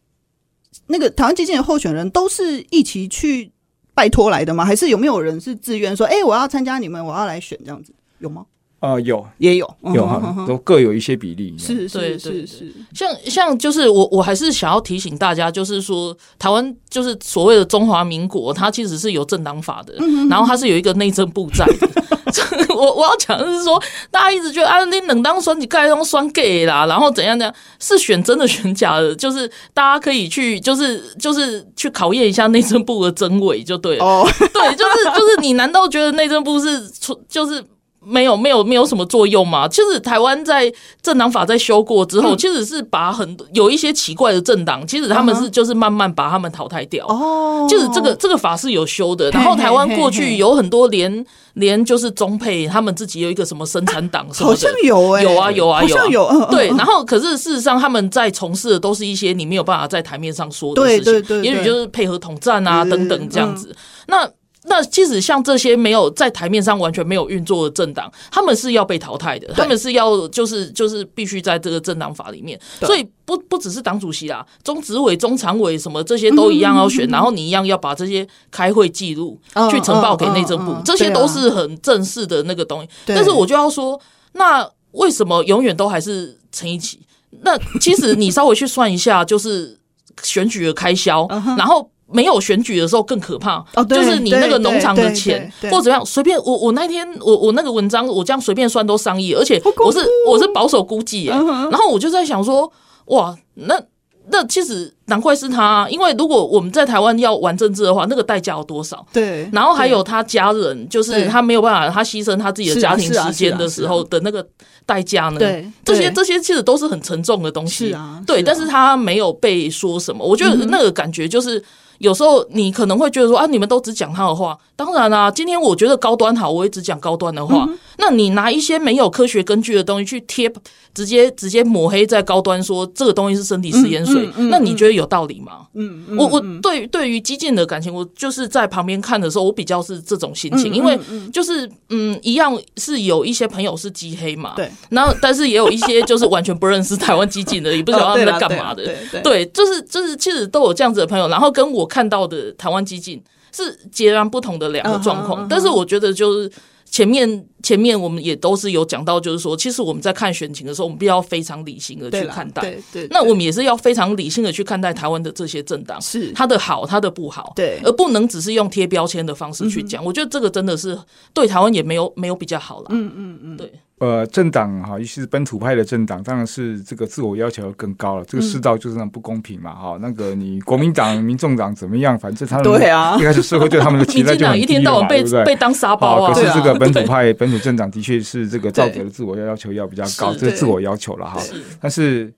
[0.87, 3.49] 那个台湾基金的候选人都是一起去
[3.93, 4.65] 拜托来的吗？
[4.65, 8.45] 还是有没有人是自愿说，哎、欸，我要参加你们，我要来选这样子，有吗？
[8.81, 11.55] 啊，有也有有哈，都各有一些比例。
[11.55, 19.93] 是是是是，像像就是我我还是想要提醒大家，就是说台湾就是所谓的中华民国，它其实是有政党法的，
[20.31, 21.87] 然后它是有一个内政部在的。
[22.73, 34.05] 我我要讲的是说，大家一直觉得啊，你冷当酸你盖当酸 gay 啦，然后怎样怎样，是选真的选假的，就是大家可以去就是就是去考验一下内政部的真伪就对了。
[34.05, 36.89] 哦， 对，就是就是你难道觉得内政部是
[37.29, 37.63] 就是？
[38.03, 39.67] 没有没有没有什么作用嘛？
[39.67, 40.71] 其实台湾在
[41.03, 47.05] 政党法在修过之后，嗯、其实是把很多有一些奇怪的政党，其实他们是就是慢慢把他们淘汰掉。
[47.05, 49.29] 哦，就是这个这个法是有修的。
[49.29, 56.25] 然后台湾过去有很多连连就是中配他们自己有一个什么生产党什么的，好像有哎、欸，有啊有啊有，啊有。
[56.25, 63.67] 嗯、对，然后可是事实上他们在从事的都是一些你没有办法在台面上说的事情，对对对，对，也许就是配合统战啊等等这样子。
[63.69, 63.75] 嗯、
[64.07, 64.29] 那。
[64.65, 82.89] 那即使像这些没有在台面上完全没有运作的政党，他们是要被淘汰的，他们是要就是就是必须在这个政党法里面，所以不不只是党主席啦，中执委、中常委什么这些都一样要选，嗯、然后你一样要把这些开会记录、嗯、去呈报给内政部，这些都是很正式的那个东西。
[83.07, 83.99] 对但是我就要说，
[84.33, 86.99] 那为什么永远都还是陈一奇？
[87.41, 89.79] 那其实你稍微去算一下，就是
[90.21, 91.89] 选举的开销，然后。
[92.11, 102.71] 没有选举的时候更可怕，哦、就是你那个农场的钱或者怎样，随便我我那天我我那个文章我这样随便算都上亿，而且我是我是保守估计然后我就在想说，
[103.05, 103.81] 哇，那
[104.29, 109.05] 那其实难怪是他，因为如果我们在台湾要玩政治的话，那个代价有多少？
[109.11, 114.45] 对，然后还有他家人，就是他没有办法，他牺牲他自己的家庭时间的时候的那个
[114.85, 115.39] 代价呢？
[115.39, 121.63] 对，这些这些其实都是很沉重的东西，啊，对，但是他没有被说什么，我觉得那个感觉就是。
[122.01, 124.57] 有时候你可能会觉得说啊，你们都只讲他的话。
[124.75, 127.65] 当然啦、啊，今天我觉得高端好，我也只讲高端的话。
[127.69, 130.51] 嗯、那你拿一些没有科学根据的东西去贴，
[130.95, 135.67] 直接直接抹黑在高端，说这个东西是身体食盐水，嗯嗯嗯、那你觉得有道理吗？
[135.75, 140.99] 嗯，我我对对于激进的感情，我就是在旁边看的时候，我比较是这种心情，因为
[141.31, 148.83] 就是嗯，一样是有一些朋友是激黑嘛，对，然后但是也有一些就是完全不认识台湾激进的，也不知道他们在干嘛的，
[149.23, 156.51] 对，就是就是其实都有这样子的朋友，然后跟我看到的台湾激进是截然不同的两个状况，但是我觉得就是。
[156.91, 162.61] 前面前面我们也都是有讲到，就是说，其实我们在看选情的时候，我们必须要非常理性的去看待。
[162.61, 170.03] 对对，那我们也是要非常理性的去看待台湾的这些政党，是他的好，他的不好，对，而不能只是用贴标签的方式去讲。
[170.03, 170.99] 我觉得这个真的是
[171.33, 172.87] 对台湾也没有没有比较好了。
[172.89, 173.71] 嗯嗯嗯，对。
[174.01, 178.25] 呃，政党哈，尤其是本土派的政党，当然是这个自我要求更高了。
[178.25, 179.99] 这个世道就是那不公平嘛，哈、嗯。
[180.01, 182.17] 那个你国民党、民众党怎么样？
[182.17, 185.45] 反正他们 对啊，一开始社会对他们的期待就很低嘛，对不对？
[185.45, 186.33] 被当沙包啊。
[186.33, 191.39] 可是这个本土派、本土政党的确是这个 道德的自我要求要比较高，这是自我要求了哈。
[191.79, 192.33] 但是，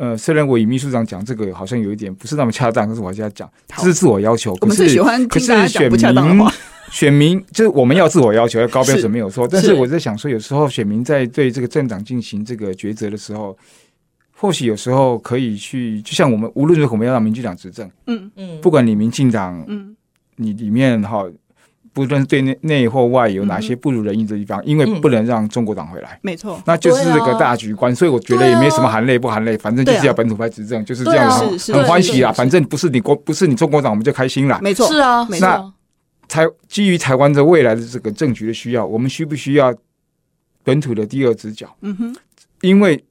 [0.00, 4.54] 呃，虽然我以秘书长讲这个好像有一点不是那么恰当，可是我还是要讲，这是自我要求。
[4.56, 4.84] 可是，
[5.28, 6.48] 可是选民。
[6.90, 9.74] 选民就是我们要自我要求，要高标准 没有错，但是。
[9.74, 13.54] 我在想说，有时候选民在对这个政党进行这个抉择的时候，
[14.32, 18.30] 或许有时候可以去，就像我们无论如何我们要让民进党执政，嗯。
[18.36, 19.94] 嗯，不管你民进党，嗯，
[20.36, 21.24] 你里面哈，
[21.92, 31.30] 不论对内内或外有哪些不如人意的地方，因为不能让中国党回来，没错，那就是这个大局观，所以我觉得也没什么含泪不含泪，反正就是要本土派执政，就是这样，
[31.72, 35.72] 很欢喜啊，反正不是你国不是你中国党，我们就开心了，没错，是啊，没错。
[36.28, 39.74] 台基于台湾的未来的这个政局的需要，我们需不需要
[40.62, 41.76] 本土的第二只脚？
[41.80, 42.16] 嗯哼，
[42.60, 43.04] 因为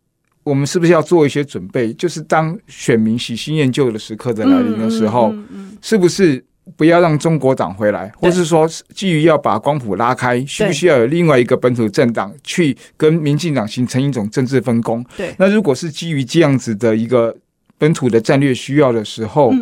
[0.44, 1.94] 我们是不是要做一些准备？
[1.96, 5.36] 就是当选民喜新厌旧的时刻在来临的时候，
[5.82, 6.42] 是不是
[6.76, 8.12] 不要让中国党回来？
[8.18, 15.06] 或是说，基于要把光谱拉开，需不需要有另外一个本土政党去跟民进党形成一种政治分工？
[15.18, 17.36] 对，那如果是基于这样子的一个
[17.78, 19.54] 本土的战略需要的时候，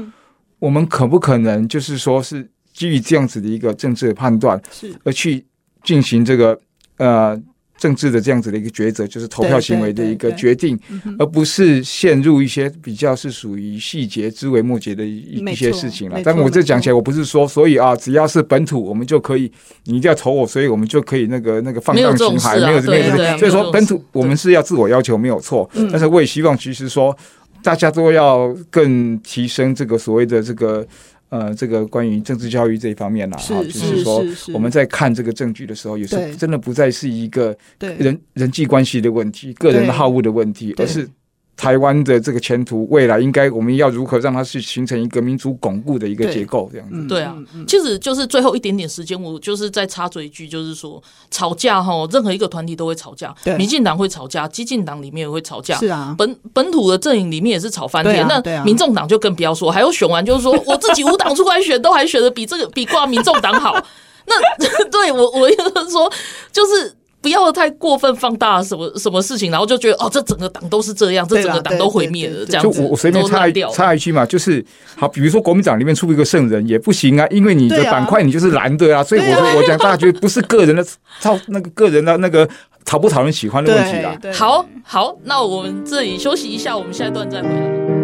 [0.59, 2.49] 我们可不可能就是说是？
[2.73, 5.43] 基于这样子的一个政治判断，是而去
[5.83, 6.61] 进行这个
[6.97, 7.35] 呃
[7.77, 10.77] 政治的这样子的一个抉择，就是投票行为的一个决定，
[11.19, 16.19] 而不是陷入一些比较是属于细节枝微末节的一一些事情了。
[16.23, 19.51] 但我这讲起来，我不是说，所以啊，只要是本土，我们就可以，
[19.85, 23.37] 你一定要投我，所以我们就可以那个那个放荡形骸，没有没有没有。
[23.37, 25.69] 所以说，本土我们是要自我要求，没有错。
[25.91, 27.15] 但是我也希望，其实说
[27.61, 30.85] 大家都要更提升这个所谓的这个。
[31.29, 41.09] 呃，这个关于政治教育这一方面啦，哈，就是说我们在看这个证据的时候，有时候真的不再是一个人人际关系的问题、个人的好恶的问题，而是。
[41.57, 46.69] 台湾的这个前途未来，应该我们要如何让它去形成一个民主巩固的一个结构？
[46.71, 47.07] 这样子。
[47.07, 47.35] 对啊，
[47.67, 58.23] 其实就是最后一点点时间，我就是再插嘴一句，就是说吵架哈，任何一个团体都会吵架，民进党会吵架，激进党里面也会吵架，是啊，本本土的阵营里面也是吵翻天。
[58.27, 63.73] 那民众党就更不要说，还有选完就是说我自己无党出来选，都还选的比这个比挂民众党好。
[64.27, 64.35] 那
[64.91, 66.11] 对我我意思是说，
[66.51, 66.96] 就是。
[67.21, 72.77] 不要太过分放大什么什么事情，然后就觉得哦，这整个党都是这样，这整个党都毁灭了，这样子。
[72.77, 74.63] 就我我随便插一插一句嘛，就是
[74.95, 80.83] 好，比如说国民党里面出一个圣人也不行啊，因为你的板块你就是蓝的啊，所以我说我讲大家觉得不是个人的
[81.19, 82.47] 操那个个人的那个
[82.85, 84.17] 讨不讨人喜欢的问题啦。
[84.33, 87.96] 好好，那我们这里休息一下，我们下一段再回来。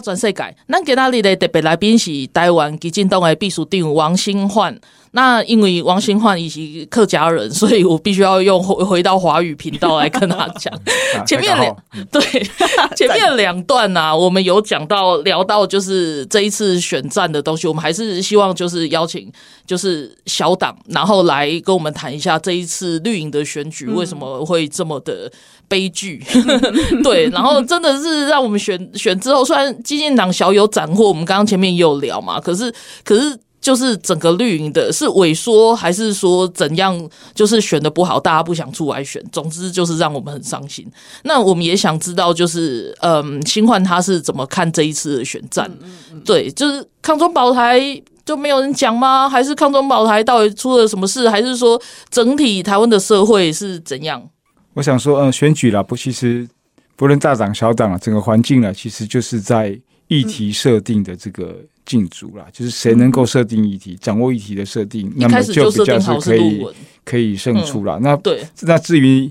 [0.00, 4.78] 全世界，咱今仔日的特别来宾是台湾基进党的秘书长王新焕。
[5.12, 10.72] 那因为王新焕以及客家人，所以我必须要用回回到华语频道来跟他讲。
[11.26, 11.76] 前面两
[12.12, 12.22] 对
[12.94, 19.30] 前面两段呢、啊，我们有讲到聊到就是这一次选战的东西，我们还是希望就是邀请
[19.66, 25.28] 就是小党，然后来跟我们谈一下这一次绿营的选举为什么会这么的
[25.66, 26.22] 悲剧。
[27.02, 33.36] 对，然后真的是让我们选选之后，虽然基进党小有斩获，我们刚刚前面也有聊嘛，可是可是。
[33.60, 37.08] 就是整个绿营的是萎缩，还是说怎样？
[37.34, 39.22] 就是选的不好，大家不想出来选。
[39.30, 40.86] 总之就是让我们很伤心。
[41.24, 45.70] 那我们也想知道，就是嗯，新焕他是怎么看这一次的选战？
[46.24, 47.80] 对，就是抗中保台
[48.24, 49.28] 就没有人讲吗？
[49.28, 51.28] 还是抗中保台到底出了什么事？
[51.28, 54.22] 还是说整体台湾的社会是怎样？
[54.74, 56.48] 我想说，嗯，选举了不，其实
[56.96, 59.78] 不论大党小党啊，整个环境啊，其实就是在
[60.10, 61.56] 议题设定的这个。
[61.86, 66.64] 竞逐啦，就是谁能够设定议题、嗯、掌握议题的设定，那么就比较是可以
[67.04, 67.98] 可以胜出了。
[67.98, 69.28] 嗯、那对，那至于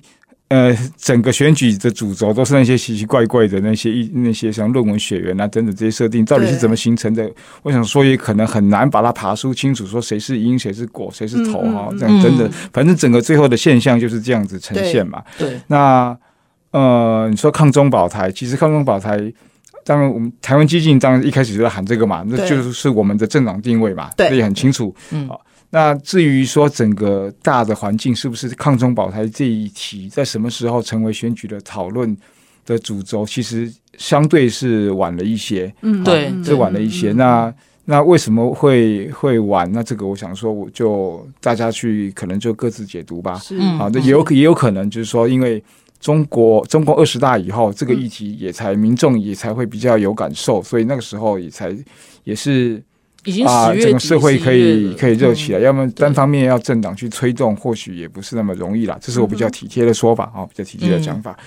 [0.49, 7.31] 呃，整个选举的主轴都是那些奇奇怪怪的那些一那些像论文学员啊等等这些设定，到底是怎么形成的？
[7.63, 15.23] 我想说，也可能很难把它爬梳清楚，说谁是因，谁是果，谁是头哈、嗯，这样真的、嗯，反正整个最后的现象就是这样子呈现嘛。
[15.37, 16.17] 对，对那
[16.71, 19.31] 呃，你说抗中保台，其实抗中保台。
[19.89, 24.93] 当然，我们台湾激进当然一开始就在喊这个嘛，那就是我们的政党定位嘛，这，也很清楚。
[25.09, 32.15] 嗯，好，那至于说整个大的环境是不是抗中保台这一题，在什么时候成为选举的讨论
[32.67, 33.67] 的主轴，其实
[33.97, 35.73] 相对是晚了一些。
[35.81, 37.11] 嗯，对，是晚了一些。
[37.13, 37.51] 那
[37.85, 39.67] 那为什么会会晚？
[39.71, 43.39] 那这个我想说，我就大家去可能就各自解读吧。
[43.39, 45.63] 是，好，那也有也有可能就是说，因为。
[45.99, 51.75] 中国中共二十大以后，这个议题也才民众也才会比较有感受，所以那个时候也才
[52.23, 52.81] 也是
[53.25, 55.59] 已经啊，整个社会可以可以热起来。
[55.59, 58.97] 要么单方面要政党去推动，或许也不是那么容易啦。
[59.01, 61.37] 这是我比较体贴的说法啊，比较体贴的讲法。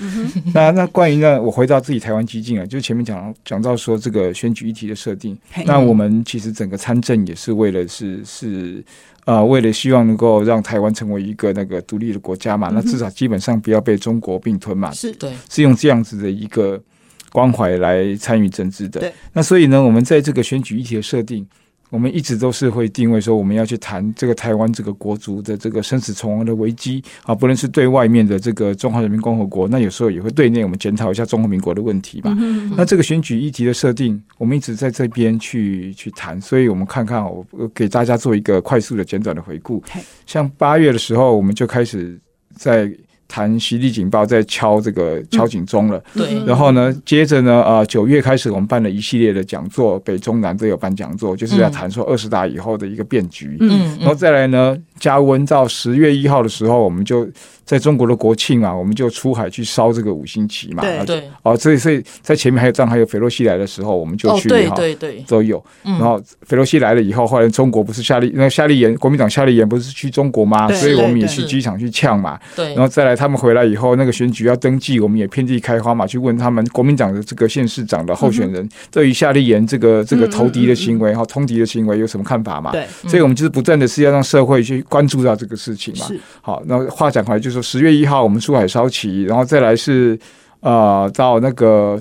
[0.54, 8.84] 那那关于呢，我回到自己台湾激进啊，就前面讲讲到说这个选举议题的设定，那我们其实整个参政也是为了是是。
[9.24, 16.82] 啊、呃，为了希望能够让台湾成为一个那个独立的国家嘛，嗯、那至少基本上不要被中国并吞嘛，是对，是用这样子的一个
[17.30, 18.98] 关怀来参与政治的。
[18.98, 21.46] 对，那所以呢，我们在这个选举议题的设定。
[21.93, 32.34] 我们一直都是会定位说，我们要去谈这个台湾这个国族的这个生死存亡的危机啊，不论是对外面的这个中华人民共和国，那有时候也会对内我们检讨一下中华民国的问题嘛。
[32.78, 39.84] 那这个选举议题的设定，我们一直在这边去去谈，所以我们看看我给大家做一个快速的简短的回顾。
[40.24, 42.18] 像八月的时候，我们就开始
[42.57, 42.90] 在。
[43.33, 46.45] 谈袭击警报在敲这个敲警钟了，嗯，对。
[46.45, 53.57] 然后呢，接着呢，呃，九月开始我们办了一系列的讲座，北中南都有办讲座，就是要谈说二十大以后的一个变局。
[53.61, 57.28] 嗯，然后再来呢，加温到十月一号的时候，我们就。
[57.64, 60.82] 在中国的国庆啊，我们就出海去烧这个五星旗嘛。
[60.82, 61.30] 对对。
[61.42, 64.48] 哦，所以所以在前面还有这样，还有斐洛西来的时候，我们就去。
[64.48, 65.64] 哦，对对对，都有。
[65.82, 70.70] 然后斐洛西来了以后，后来中国不是夏立那夏立言，国民党夏立言不是去中国吗？
[70.72, 72.38] 所以我们也去机场去呛嘛。
[72.57, 72.66] 对。
[72.74, 82.72] 然后再来，他们回来以后，那个选举要登记，我们也遍地开花嘛，去问他们国民党的这个县市长的候选人，对于夏立言这个这个投敌的行为哈，通敌的行为有什么看法嘛？
[82.72, 82.84] 对。
[83.09, 86.07] 所以我们就是不断的是要让社会去关注到这个事情嘛。
[86.43, 88.43] 好，那话讲回来，就是说十月一号我们。
[88.43, 90.18] 出海烧旗，然后再来是，
[90.62, 91.97] 呃，到那个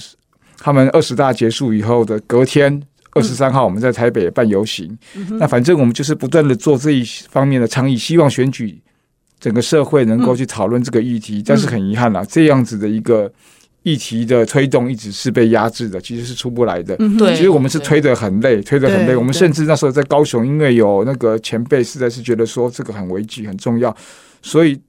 [0.58, 2.82] 他们二十大结束以后的隔天
[3.12, 4.98] 二十三号，我们在台北办游行。
[5.14, 5.38] 嗯。
[5.38, 8.82] 那反正我们就是不断的做这一方面的倡议，希望选举
[9.40, 11.38] 整个社会能够去讨论这个议题。
[11.38, 11.44] 嗯。
[11.46, 13.32] 但是很遗憾啊，这样子的一个
[13.84, 16.96] 议题的推动一直是被压制的，其实是出不来的。
[17.00, 17.18] 嗯。
[17.18, 19.16] 对，其实我们是推得很累，推得很累。
[19.16, 23.96] 我们甚至那时候在高雄，因为有那个前辈实在是觉得说这个很危机很重要，
[24.42, 24.80] 所以。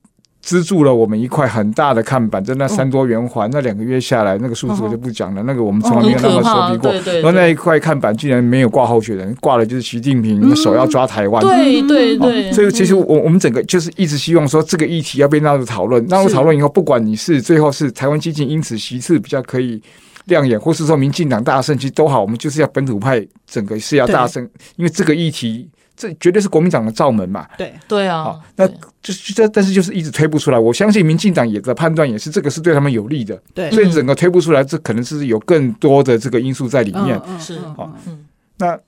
[0.43, 5.41] 资助了我们一块很大的看板，在那三多圆环，那两个月下来，那个数字我就不讲了。
[5.41, 7.13] 哦、那个我们从来没有那么熟悉过。
[7.13, 11.41] 然后那一块看板竟然没有挂候选人，挂了就是习近平手要抓台湾。
[11.45, 12.53] 对对对、哦。
[12.53, 16.05] 所以其实我我们整个就是一直希望说，这个议题要被纳入讨论。
[16.09, 19.81] 纳入讨论以后，不管你是最后是台湾基进因此席次比较可以
[20.25, 24.43] 亮眼，或是说民进党大胜，其实都好，我们就是要本土派整个是要大胜，
[24.75, 25.71] 因为这个议题。
[25.97, 27.47] 这绝对是国民党的罩门嘛？
[27.57, 28.67] 对对啊，好，那
[29.03, 30.59] 就是这，但是就是一直推不出来。
[30.59, 37.21] 我相信民进党也的判断也是这个是对他们有利的，对，所以整个推不出来，这可能是有更多的这个因素在里面。
[37.27, 38.25] 嗯，是好，嗯，
[38.59, 38.79] 那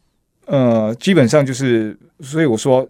[0.47, 2.89] 呃，基本上就是，所以我说，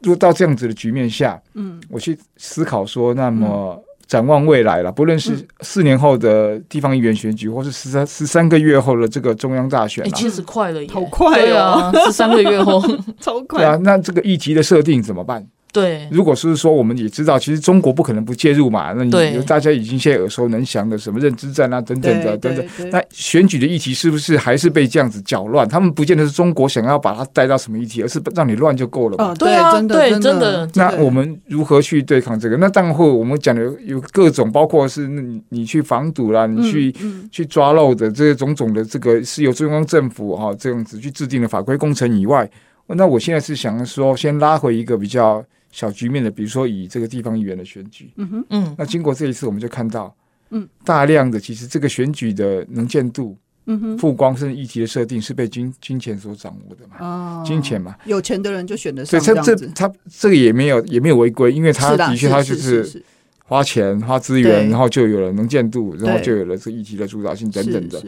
[0.00, 3.74] 如果到这样子的局面下，嗯，我去思考说，那么。
[3.76, 11.92] 嗯展望未来了，不论是四年后的地方议员选举，或是十三十三个月后的这个中央大选，哎，其实快了，好快啊！
[12.06, 12.82] 十三个月后，
[13.20, 13.58] 超快。
[13.60, 15.46] 对啊，那这个议题的设定怎么办？
[15.70, 18.92] 对，如果是说我们也知道，其实中国不可能不介入嘛。
[18.94, 22.90] 那你大家已经现在耳熟能详的什么认知战啊，等等的等等。
[22.90, 25.68] 那选举的议题是不是还是被这样子搅乱？
[25.68, 29.30] 他们不见得是中国想要把它带到什么议题，而是让你乱就够了嘛。
[29.30, 30.68] 哦，对啊，真的，对，真的。
[30.74, 32.56] 那我们如何去对抗这个？
[32.56, 36.94] 那当然会，我们讲的有各种，包括是你你去防堵啦，你去
[37.30, 42.48] 去抓漏的这些种种的这个是由中央政府哈这样子去制定的法规工程以外。
[42.88, 50.14] 那我现在是想说，先拉回一个比较小局面的，比如说以这个地方议员的选举，嗯哼，嗯，那经过这一次，我们就看到，
[50.50, 53.36] 嗯，大量的其实这个选举的能见度。
[53.70, 56.96] 嗯哼，曝光甚至议题的设定是被金金钱所掌握的嘛？
[57.00, 59.54] 哦，金钱嘛，有钱的人就选的是这样子。
[59.54, 63.02] 这他这个也没有也没有违规，因为他的确他就是
[63.44, 68.02] 花钱花资源，然后就有了能见度，然后就有了这议题的主导性等等的。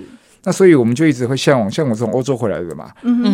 [0.44, 2.90] 那所以我们就一直会向往，像我从欧洲回来的嘛，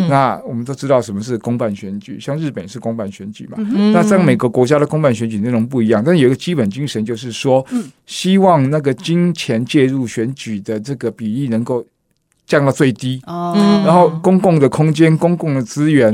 [0.09, 11.85] 那我们都知道什么是公办选举，像日本是公办选举嘛，嗯、那在每个国家的公办选举内容不一样，但有一个基本精神就是说，嗯、希望那个金钱介入选举的这个比例能够。
[12.49, 13.53] 降到最低，哦，
[13.85, 16.09] 然后公共的空间、公共的资源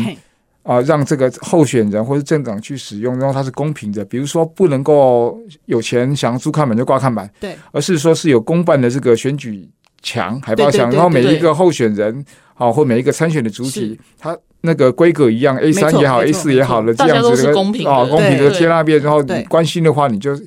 [0.63, 4.03] 啊，让这个候选人或者政党去使用，然后它是公平的。
[4.05, 9.69] 比如说，不能够有钱想要租看板就挂看板，对，而是说是有公办的这个选举
[10.03, 12.23] 墙、海报墙，然后每一个候选人
[12.53, 20.37] 啊，或每一个参选的主体，他那个规格一样，A 三也好，A 四也好的这样子的公平啊，公平的贴那边，然后你关心的话，你就。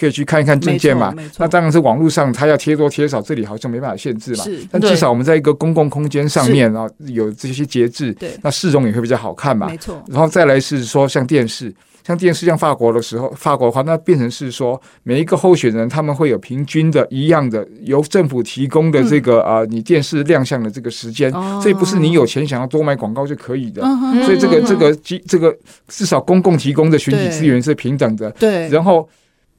[0.00, 1.14] 可以去看一看证件嘛？
[1.38, 4.44] 那当然是网络上他要贴多贴少，这里好像没办法限制嘛。
[4.70, 9.68] 但至少我们在一个公共空间上面啊，有这些节制，那市容也会比较好看嘛。
[9.68, 10.02] 没错。
[10.08, 11.72] 然后再来是说，像电视，
[12.04, 21.32] 像电视，像法国的时候，法国的话，那变成是说每一个候选人他们会有平均的一样的由政府提供的这个啊，你电视亮相的这个时间，
[21.62, 23.82] 这不是你有钱想要多买广告就可以的。
[24.24, 24.94] 所以这个这个
[25.26, 25.56] 这个
[25.88, 28.30] 至少公共提供的选举资源是平等的。
[28.32, 28.68] 对。
[28.68, 29.08] 然后。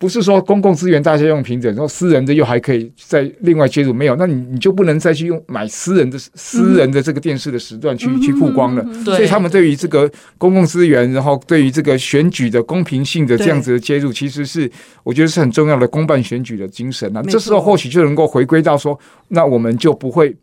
[0.03, 8.85] 不是说公共资源大家用平整，然后私人的又还可以再另外接入，没有，那你你就不能再去用买私人的私人的这个电视的时段去、嗯、去曝光了。
[9.05, 14.69] 所以他们对于这个公共资源，然后对于这个选举的公平性的这样子的介入，其实是
[15.03, 17.23] 我觉得是很重要的公办选举的精神啊。
[17.29, 18.99] 这时候或许就能够回归到说，
[19.29, 20.35] 那我们就不会。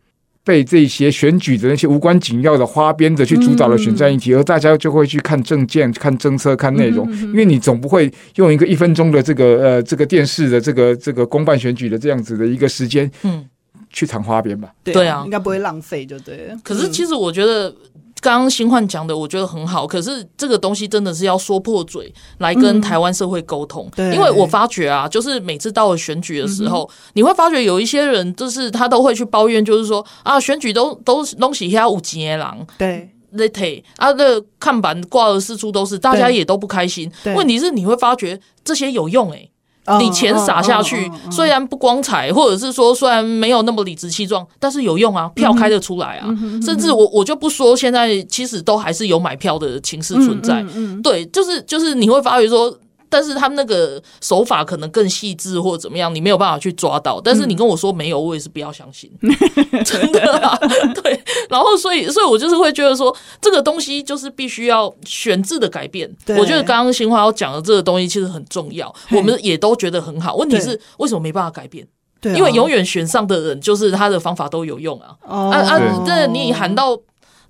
[0.51, 13.47] 被这些选举的那些无关紧要的花边的去主导了选战议题，而大家就会去看政见、看政策、看内容，因为你总不会用一个一分钟的这个呃这个电视的这个这个公办选举的这样子的一个时间，嗯，
[13.91, 14.73] 去谈花边吧？
[14.83, 16.59] 对啊，应该不会浪费，就对了。
[16.65, 17.73] 可是其实我觉得。
[18.21, 19.87] 刚刚新焕讲的，我觉得很好。
[19.87, 23.87] 可是这个东西真的是要说破嘴来跟台湾社会沟通。
[23.97, 34.25] 嗯、对，因为我发觉啊，就是每次到了选举的时候，嗯、你会发觉有一些人，就是他都会去抱怨，就是说啊，选举都都东西下五几年狼，对，那腿啊，那
[34.59, 37.11] 看板挂的四处都是，大家也都不开心。
[37.37, 39.51] 问题是你会发觉这些有用诶、欸。
[39.99, 46.29] 你钱撒下去，虽然不光彩，或者是说虽然没有那么理直气壮，但是有用啊，票开得出来啊。
[46.63, 50.65] 甚至我我就不说，现在其实都还是有买票的情势存在。
[51.03, 52.77] 对，就是就是你会发觉说。
[53.11, 57.21] 但是他们那个手法可能更细致或者怎么样，你没有办法去抓到。
[57.21, 59.11] 但是你跟我说没有，我也是不要相信，
[59.85, 60.57] 真的啊。
[61.03, 66.11] 对，然后所以，所以我就是会觉得说，这个东西就是必须要选字的改变。
[66.39, 70.37] 我觉得刚刚新华要讲的这个东西其实很重要，我们也都觉得很好。
[70.37, 71.87] 问题是为什么没办法改变？
[72.21, 75.17] 对，因为永远选上的人就是他的方法都有用啊。
[75.23, 76.05] 哦、啊啊！
[76.07, 76.95] 这你喊到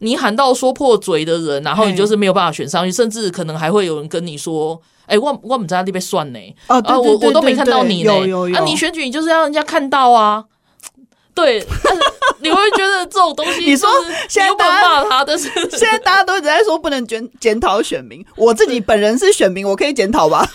[0.00, 4.80] 你喊到说破嘴的人，然后你就是没有办法选上去，甚至可能还会有人跟你说。
[5.06, 6.38] 哎，我我们在那边算呢，
[6.68, 8.12] 啊，我我都没看到你呢，
[8.54, 10.44] 啊，你选举你就是要让人家看到啊，
[11.34, 12.00] 对，但是
[12.38, 13.90] 你会觉得这种东西，你说
[14.28, 20.48] 现在大家骂他的是， 现在大家都一直在说不能检检讨选民，我自己本人是选民，我可以检讨吧？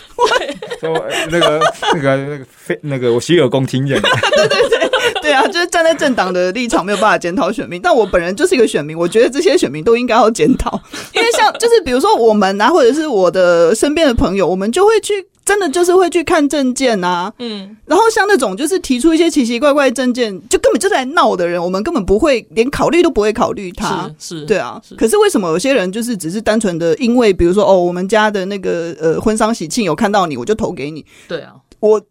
[0.79, 1.59] 说那个
[1.93, 4.89] 那个那个非那个我洗耳恭听，对对对。
[5.26, 10.80] 对啊，就是站在政党的立场没有办法检讨选民，但我本人就是一个选民，我觉得这些选民都应该要检讨，
[11.13, 15.13] 因为像就是比如说我们啊，或者是我的身边的朋友，我们就会去
[15.43, 24.95] 真的就是会去看证件啊，嗯，然后像那种就是提出一些奇奇怪怪证件，就根本就在闹的人，我们根本不会连考虑都不会考虑他，是，是对啊，是。
[24.95, 32.01] 可是为什么有些人就是只是单纯的因为比如说哦，我们家的那个呃婚丧喜庆有看到你，我就投给你，对啊，我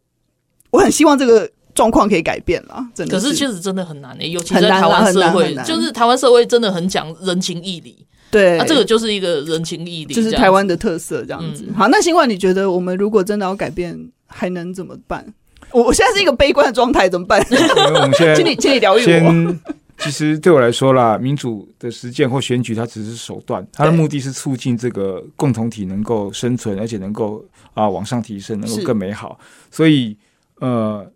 [0.70, 1.48] 我很希望这个。
[1.74, 3.18] 状况可以改变了，真的。
[3.18, 8.06] 可是确实真的很难诶，尤其在台湾社会，就是台湾社会真的很讲人情义理。
[8.30, 11.64] 对，啊，这个就是一个人情义理，就是台湾的特色这样子。
[11.76, 13.96] 好，那新冠，你觉得我们如果真的要改变，
[14.26, 15.24] 还能怎么办？
[15.70, 17.40] 我我现在是一个悲观的状态，怎么办？
[17.94, 19.56] 我们现在，请你，请你疗愈我。
[19.98, 29.38] 其实对我来说啦，民主的实践或选举，它只是手段，它的目的是促进这个共同体能够生存，而且能够啊往上提升，能够更美好。
[29.70, 30.16] 所以，
[30.58, 31.08] 呃。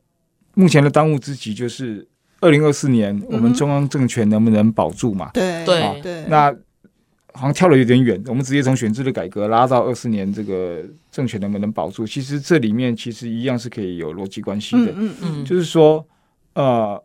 [0.59, 2.05] 目前的当务之急就是
[2.41, 5.31] 二零二四年，我们中央政权能不能保住嘛？
[5.33, 6.25] 对对对。
[6.27, 6.53] 那
[7.33, 10.83] 好像跳的有点远，我们直接从选制的改革拉到二四年，这个
[11.13, 12.05] 政权能不能保住？
[12.05, 14.91] 其实这里面其实一样是可以有逻辑关系的。
[14.97, 15.45] 嗯嗯嗯。
[15.45, 16.05] 就是说，
[16.55, 17.01] 呃，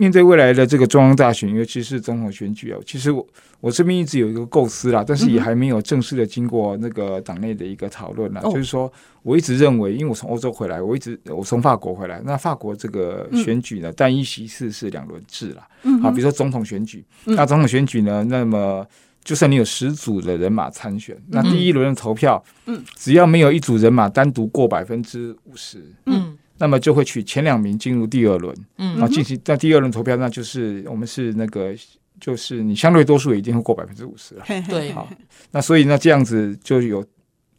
[0.00, 3.26] 面对未来的这个中央大选，尤其是总统选举啊，其实我
[3.60, 8.40] 我这边一直有一个构思啦，但是也还没有正式的经过那个党内的一个讨论啦。
[8.44, 8.90] 就是说，
[9.22, 15.68] 我一直认为，因为我从欧洲回来，我一直我从法国回来，那法国这个选举呢，单一席次是两轮制啦。
[16.00, 18.86] 好，比如说总统选举，那总统选举呢，那么
[19.22, 22.42] 就算你有十组的人马参选，那第一轮的投票，
[22.96, 26.29] 只要没有一组人马单独过百分之五十，嗯。
[26.60, 31.74] 那么就会取前两名进入第二轮，嗯，然后进行在第二轮投票，那就是我们是那个，
[32.20, 35.08] 就是你相对多数也一定会过百分之五十了，对，好，
[35.50, 37.02] 那所以那这样子就有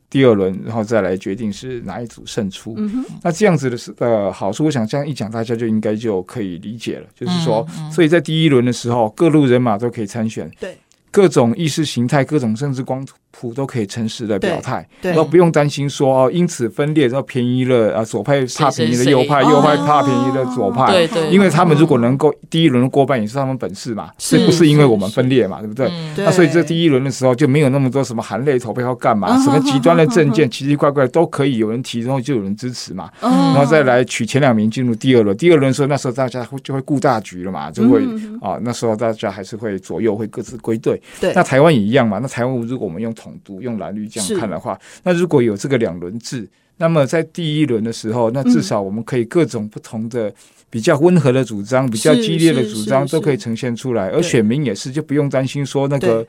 [0.07, 2.75] 第二轮，然后再来决定是哪一组胜出。
[2.77, 10.77] 嗯，那这样子的是呃好处，我想这样一讲，大家就应该就可以理解了，就是说，所以在第一轮的时候，各路人马都可以参选，对，
[11.09, 25.89] 各种意识形态、各种政治光谱都可以诚实的表态，然后不用担心说哦，因此分裂，然后便宜了啊，左派怕便宜的右派，右派怕便宜的左派，对对，因为他们如果能够第一轮过半，也是他们本事嘛，是不是因为我们分裂嘛，对不对？
[26.17, 38.03] 那所以这第一轮的时候就没有那么多什么含泪投票要干嘛，什么极端的政见奇奇怪怪都可以有人提，然后就有人支持嘛，然后再来取前两名进入第二轮，第二轮的时候那时候大家会就会顾大局了嘛，就会
[38.41, 44.07] 啊那时候大家还是会左右会各自归队，对，那台湾也一样嘛，那台湾如果我们用统独用蓝绿。
[44.07, 50.33] 这样看的话，那如果有这个两轮制，那么在第一轮的时候，那至少我们可以各种不同的
[50.67, 56.25] 比较温和的主张、比较激烈的主张都可以呈现出来，而选民也是就不用担心说那个，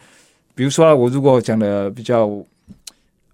[0.54, 2.30] 比如说我如果讲的比较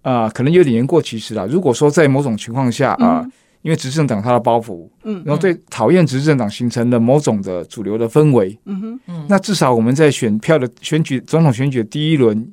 [0.01, 1.45] 啊，可能有点言过其实了。
[1.47, 3.27] 如果说在某种情况下啊，
[3.63, 12.49] 因为执政党他的包袱，嗯，然后对讨厌执政党形成了某种的主流的氛围，嗯哼，那至少我们在选票的选举总统选举的第一轮。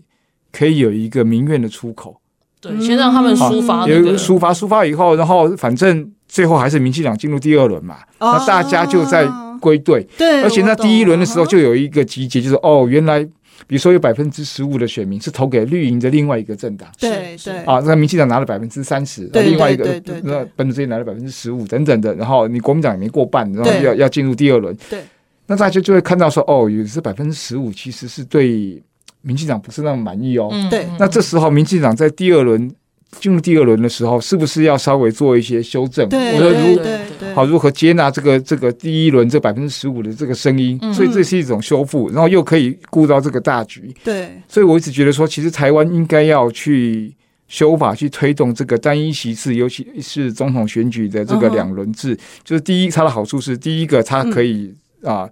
[0.57, 2.19] 可以有一个民怨的出口，
[2.63, 9.29] 对，先让他们抒发、那个，有抒发抒发以后，然后反正最后还是民进党进入第二轮嘛，那、哦、大家就在
[9.61, 13.23] 归队，对，而且那第一轮的时候就有一个集结，就是哦，原来
[13.67, 25.01] 比如说有百分之十五的选民是投给绿营的另外一个政党，对对，啊，那民进党拿了百分之三十，另外一个那本土这边拿了百分之十五等等的，然后你国民党也没过半，然后要要进入第二轮，对，
[25.47, 28.83] 那大家就会看到说，哦，有这百分之十五其实是对。
[29.27, 30.87] 民进党不是那么满意哦，对。
[31.01, 32.73] 那这时候，民进党在第二轮
[33.19, 36.09] 进入第二轮的时候，是不是要稍微做一些修正？
[36.09, 40.79] 对，我说如好如何接纳这个这个第一轮这百分之十五的这个声音？
[40.95, 43.93] 所以这是一种修复，然后又可以顾到这个大局。
[44.05, 44.31] 对。
[44.47, 47.13] 所以我一直觉得说，其实台湾应该要去
[47.49, 52.17] 修法，去推动这个单一席次，尤其是总统选举的这个两轮制。
[52.45, 54.73] 就是第一，它的好处是第一个，它可以
[55.03, 55.29] 啊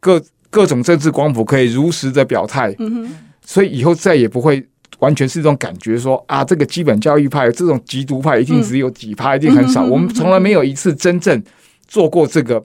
[0.00, 2.74] 各各种政治光谱可以如实的表态。
[2.78, 3.16] 嗯哼。
[3.44, 4.64] 所以以后再也不会
[5.00, 9.84] 完全是这种感觉说，啊，这个基本教育派这种极独派一定只有几派，一定很少。
[9.84, 11.42] 我们从来没有一次真正
[11.86, 12.64] 做过这个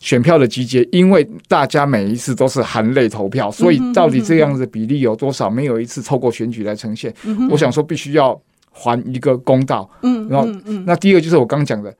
[0.00, 7.12] 选票的集结，因为大家每一次都是含泪投票，所以到底这样的比例有多少，没有一次透过选举来呈现。
[7.50, 8.40] 我想说，必须要
[8.70, 9.90] 还一个公道。
[10.02, 10.46] 嗯然后，
[10.86, 11.92] 那第二就是我刚讲的，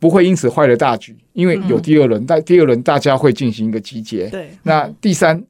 [0.00, 4.28] 不会因此坏了大局，因为有第二轮，但第二轮大家会进行一个集结。
[4.28, 5.40] 对，那第三。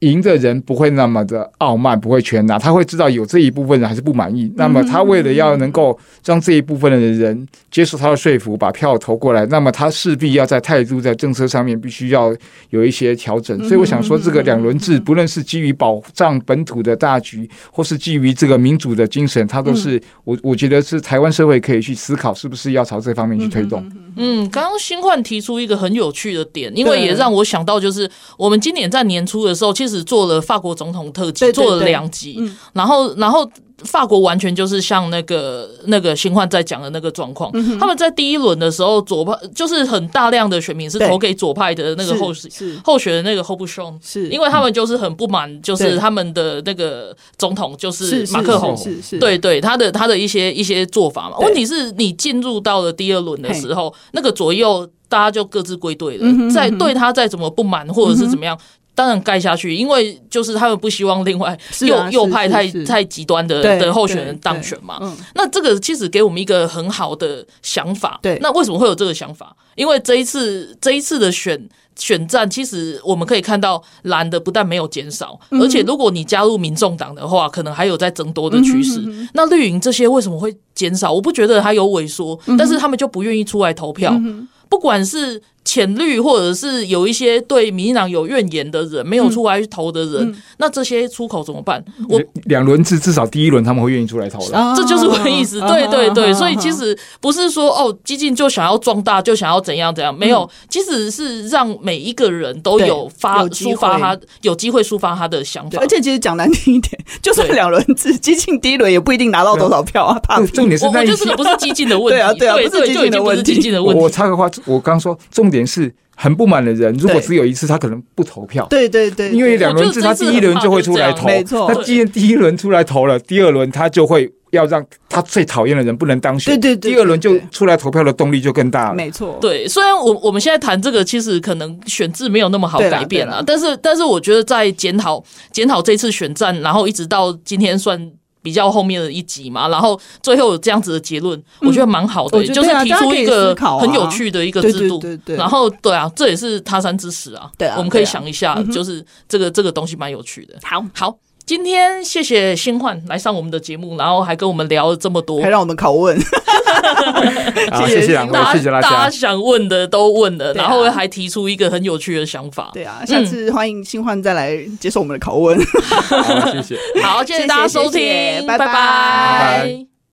[0.00, 4.48] 赢的人不会那么的傲慢，不会全拿，他会知道有这一部分人还是不满意。
[4.54, 12.32] 那么他为了要能够让这一部分的人接受他的说服，把票投过来，那么他势必要在态度、在政策上面必须要
[12.70, 13.58] 有一些调整。
[13.64, 23.84] 所以我想说，这个两轮制，不论是基于保障本土的大局，或是基于这个民主的精神，它都是我我觉得是台湾社会可以去思考，是不是要朝这方面去推动。
[24.16, 29.87] 嗯，刚刚新焕提出一个很有趣的点，因为也让我想到，就是我们今年在年初的时候，其实。
[29.88, 33.48] 只做了法国总统特辑，做了两集，嗯、然后，然后
[33.84, 37.50] 法国完全就是像那个那个新焕在讲的那个状况。
[37.54, 42.48] 嗯、他们在第一轮的时候，左派就是很大量的选民是投给左派的那个候是。
[42.84, 44.28] 候选的那个候补生，是。
[44.28, 51.38] 因为他们就是很不满，就是他们的那个总统就是马克宏，是是，对对，他的他的一些一些做法嘛。
[51.38, 58.58] 问题是你进入到了第二轮的时候，那个左右大家就各自归队了，再对他再怎么不满或者是怎么样。
[58.98, 64.98] 当然盖下去，因为就是他们不希望另外右、啊、右派太太极端的的候选人当选嘛。
[65.00, 68.18] 嗯、那这个其实给我们一个很好的想法。
[68.20, 69.54] 对，那为什么会有这个想法？
[69.76, 78.98] 因为这一次这一次的选选战，其实我们可以看到蓝的不但没有减少，嗯、而且如果你加入民众党的话，可能还有在增多的趋势。
[79.06, 81.12] 嗯、那绿营这些为什么会减少？
[81.12, 84.10] 我不觉得它有萎缩，嗯、但是他们就不愿意出来投票。
[84.14, 85.40] 嗯、不管是。
[85.68, 91.84] 浅绿或者是有一些对民进党有怨言的人，没有出来投的人，嗯、那这些出口怎么办？
[92.08, 95.60] 我两轮制至少第一轮他们会愿意出来投的，这就是我的意思。
[95.60, 105.78] 对对对，所以其实不是说哦，激进就想要壮大，就想要怎样怎样，没有，其实是让每一个人都有发抒发他有机会抒发他的想法。
[105.82, 110.18] 而且其实讲难听一点，就算两轮制，激进第一轮也不一定拿到多少票啊。
[110.22, 114.00] 他重点是那就是不是激进的问题，对啊对啊，不是激进的问题。
[114.00, 115.94] 我插个话，我刚说重点是。
[116.20, 118.66] 很不满的人，如果只有一次，他可能不投票。
[118.68, 121.28] 对对对，因为两轮制，他第一轮就会出来投。
[121.28, 126.52] 没错，他既然第一轮出来投了，第二轮他就会要让他最讨厌的人不能当选。
[126.52, 128.96] 对对对，第二轮就出来投票的动力就更大了。
[128.96, 129.68] 没错，对。
[129.68, 138.10] 虽然我我们现在谈这个，其实可能选制没有那么好改变了，但是但是我觉得在检讨检讨这次选战，然后一直到今天算。
[138.42, 145.02] 比较后面的一集嘛，然后最后有这样子的结论，嗯、我觉得蛮好的，就是提出一个很有趣的一个制度。
[145.26, 147.50] 然后对啊，这也是他山之石啊。
[147.58, 150.54] 对啊，我们可以想一下，就是这个这个东西蛮有趣的。
[150.62, 151.18] 好，好。
[151.48, 156.14] 今天谢谢新焕来上我们的节目，然后还跟我们聊了这么多，还让我们拷问。
[157.78, 158.80] 谢谢谢谢大家。
[158.82, 162.70] 大家想问的都问了，然后还提出一个很有趣的想法。
[162.74, 165.58] 对啊，下次欢迎新焕再来接受我们的拷问。
[165.64, 166.76] 好，谢谢。
[167.02, 169.87] 好，谢谢大家收听，拜拜。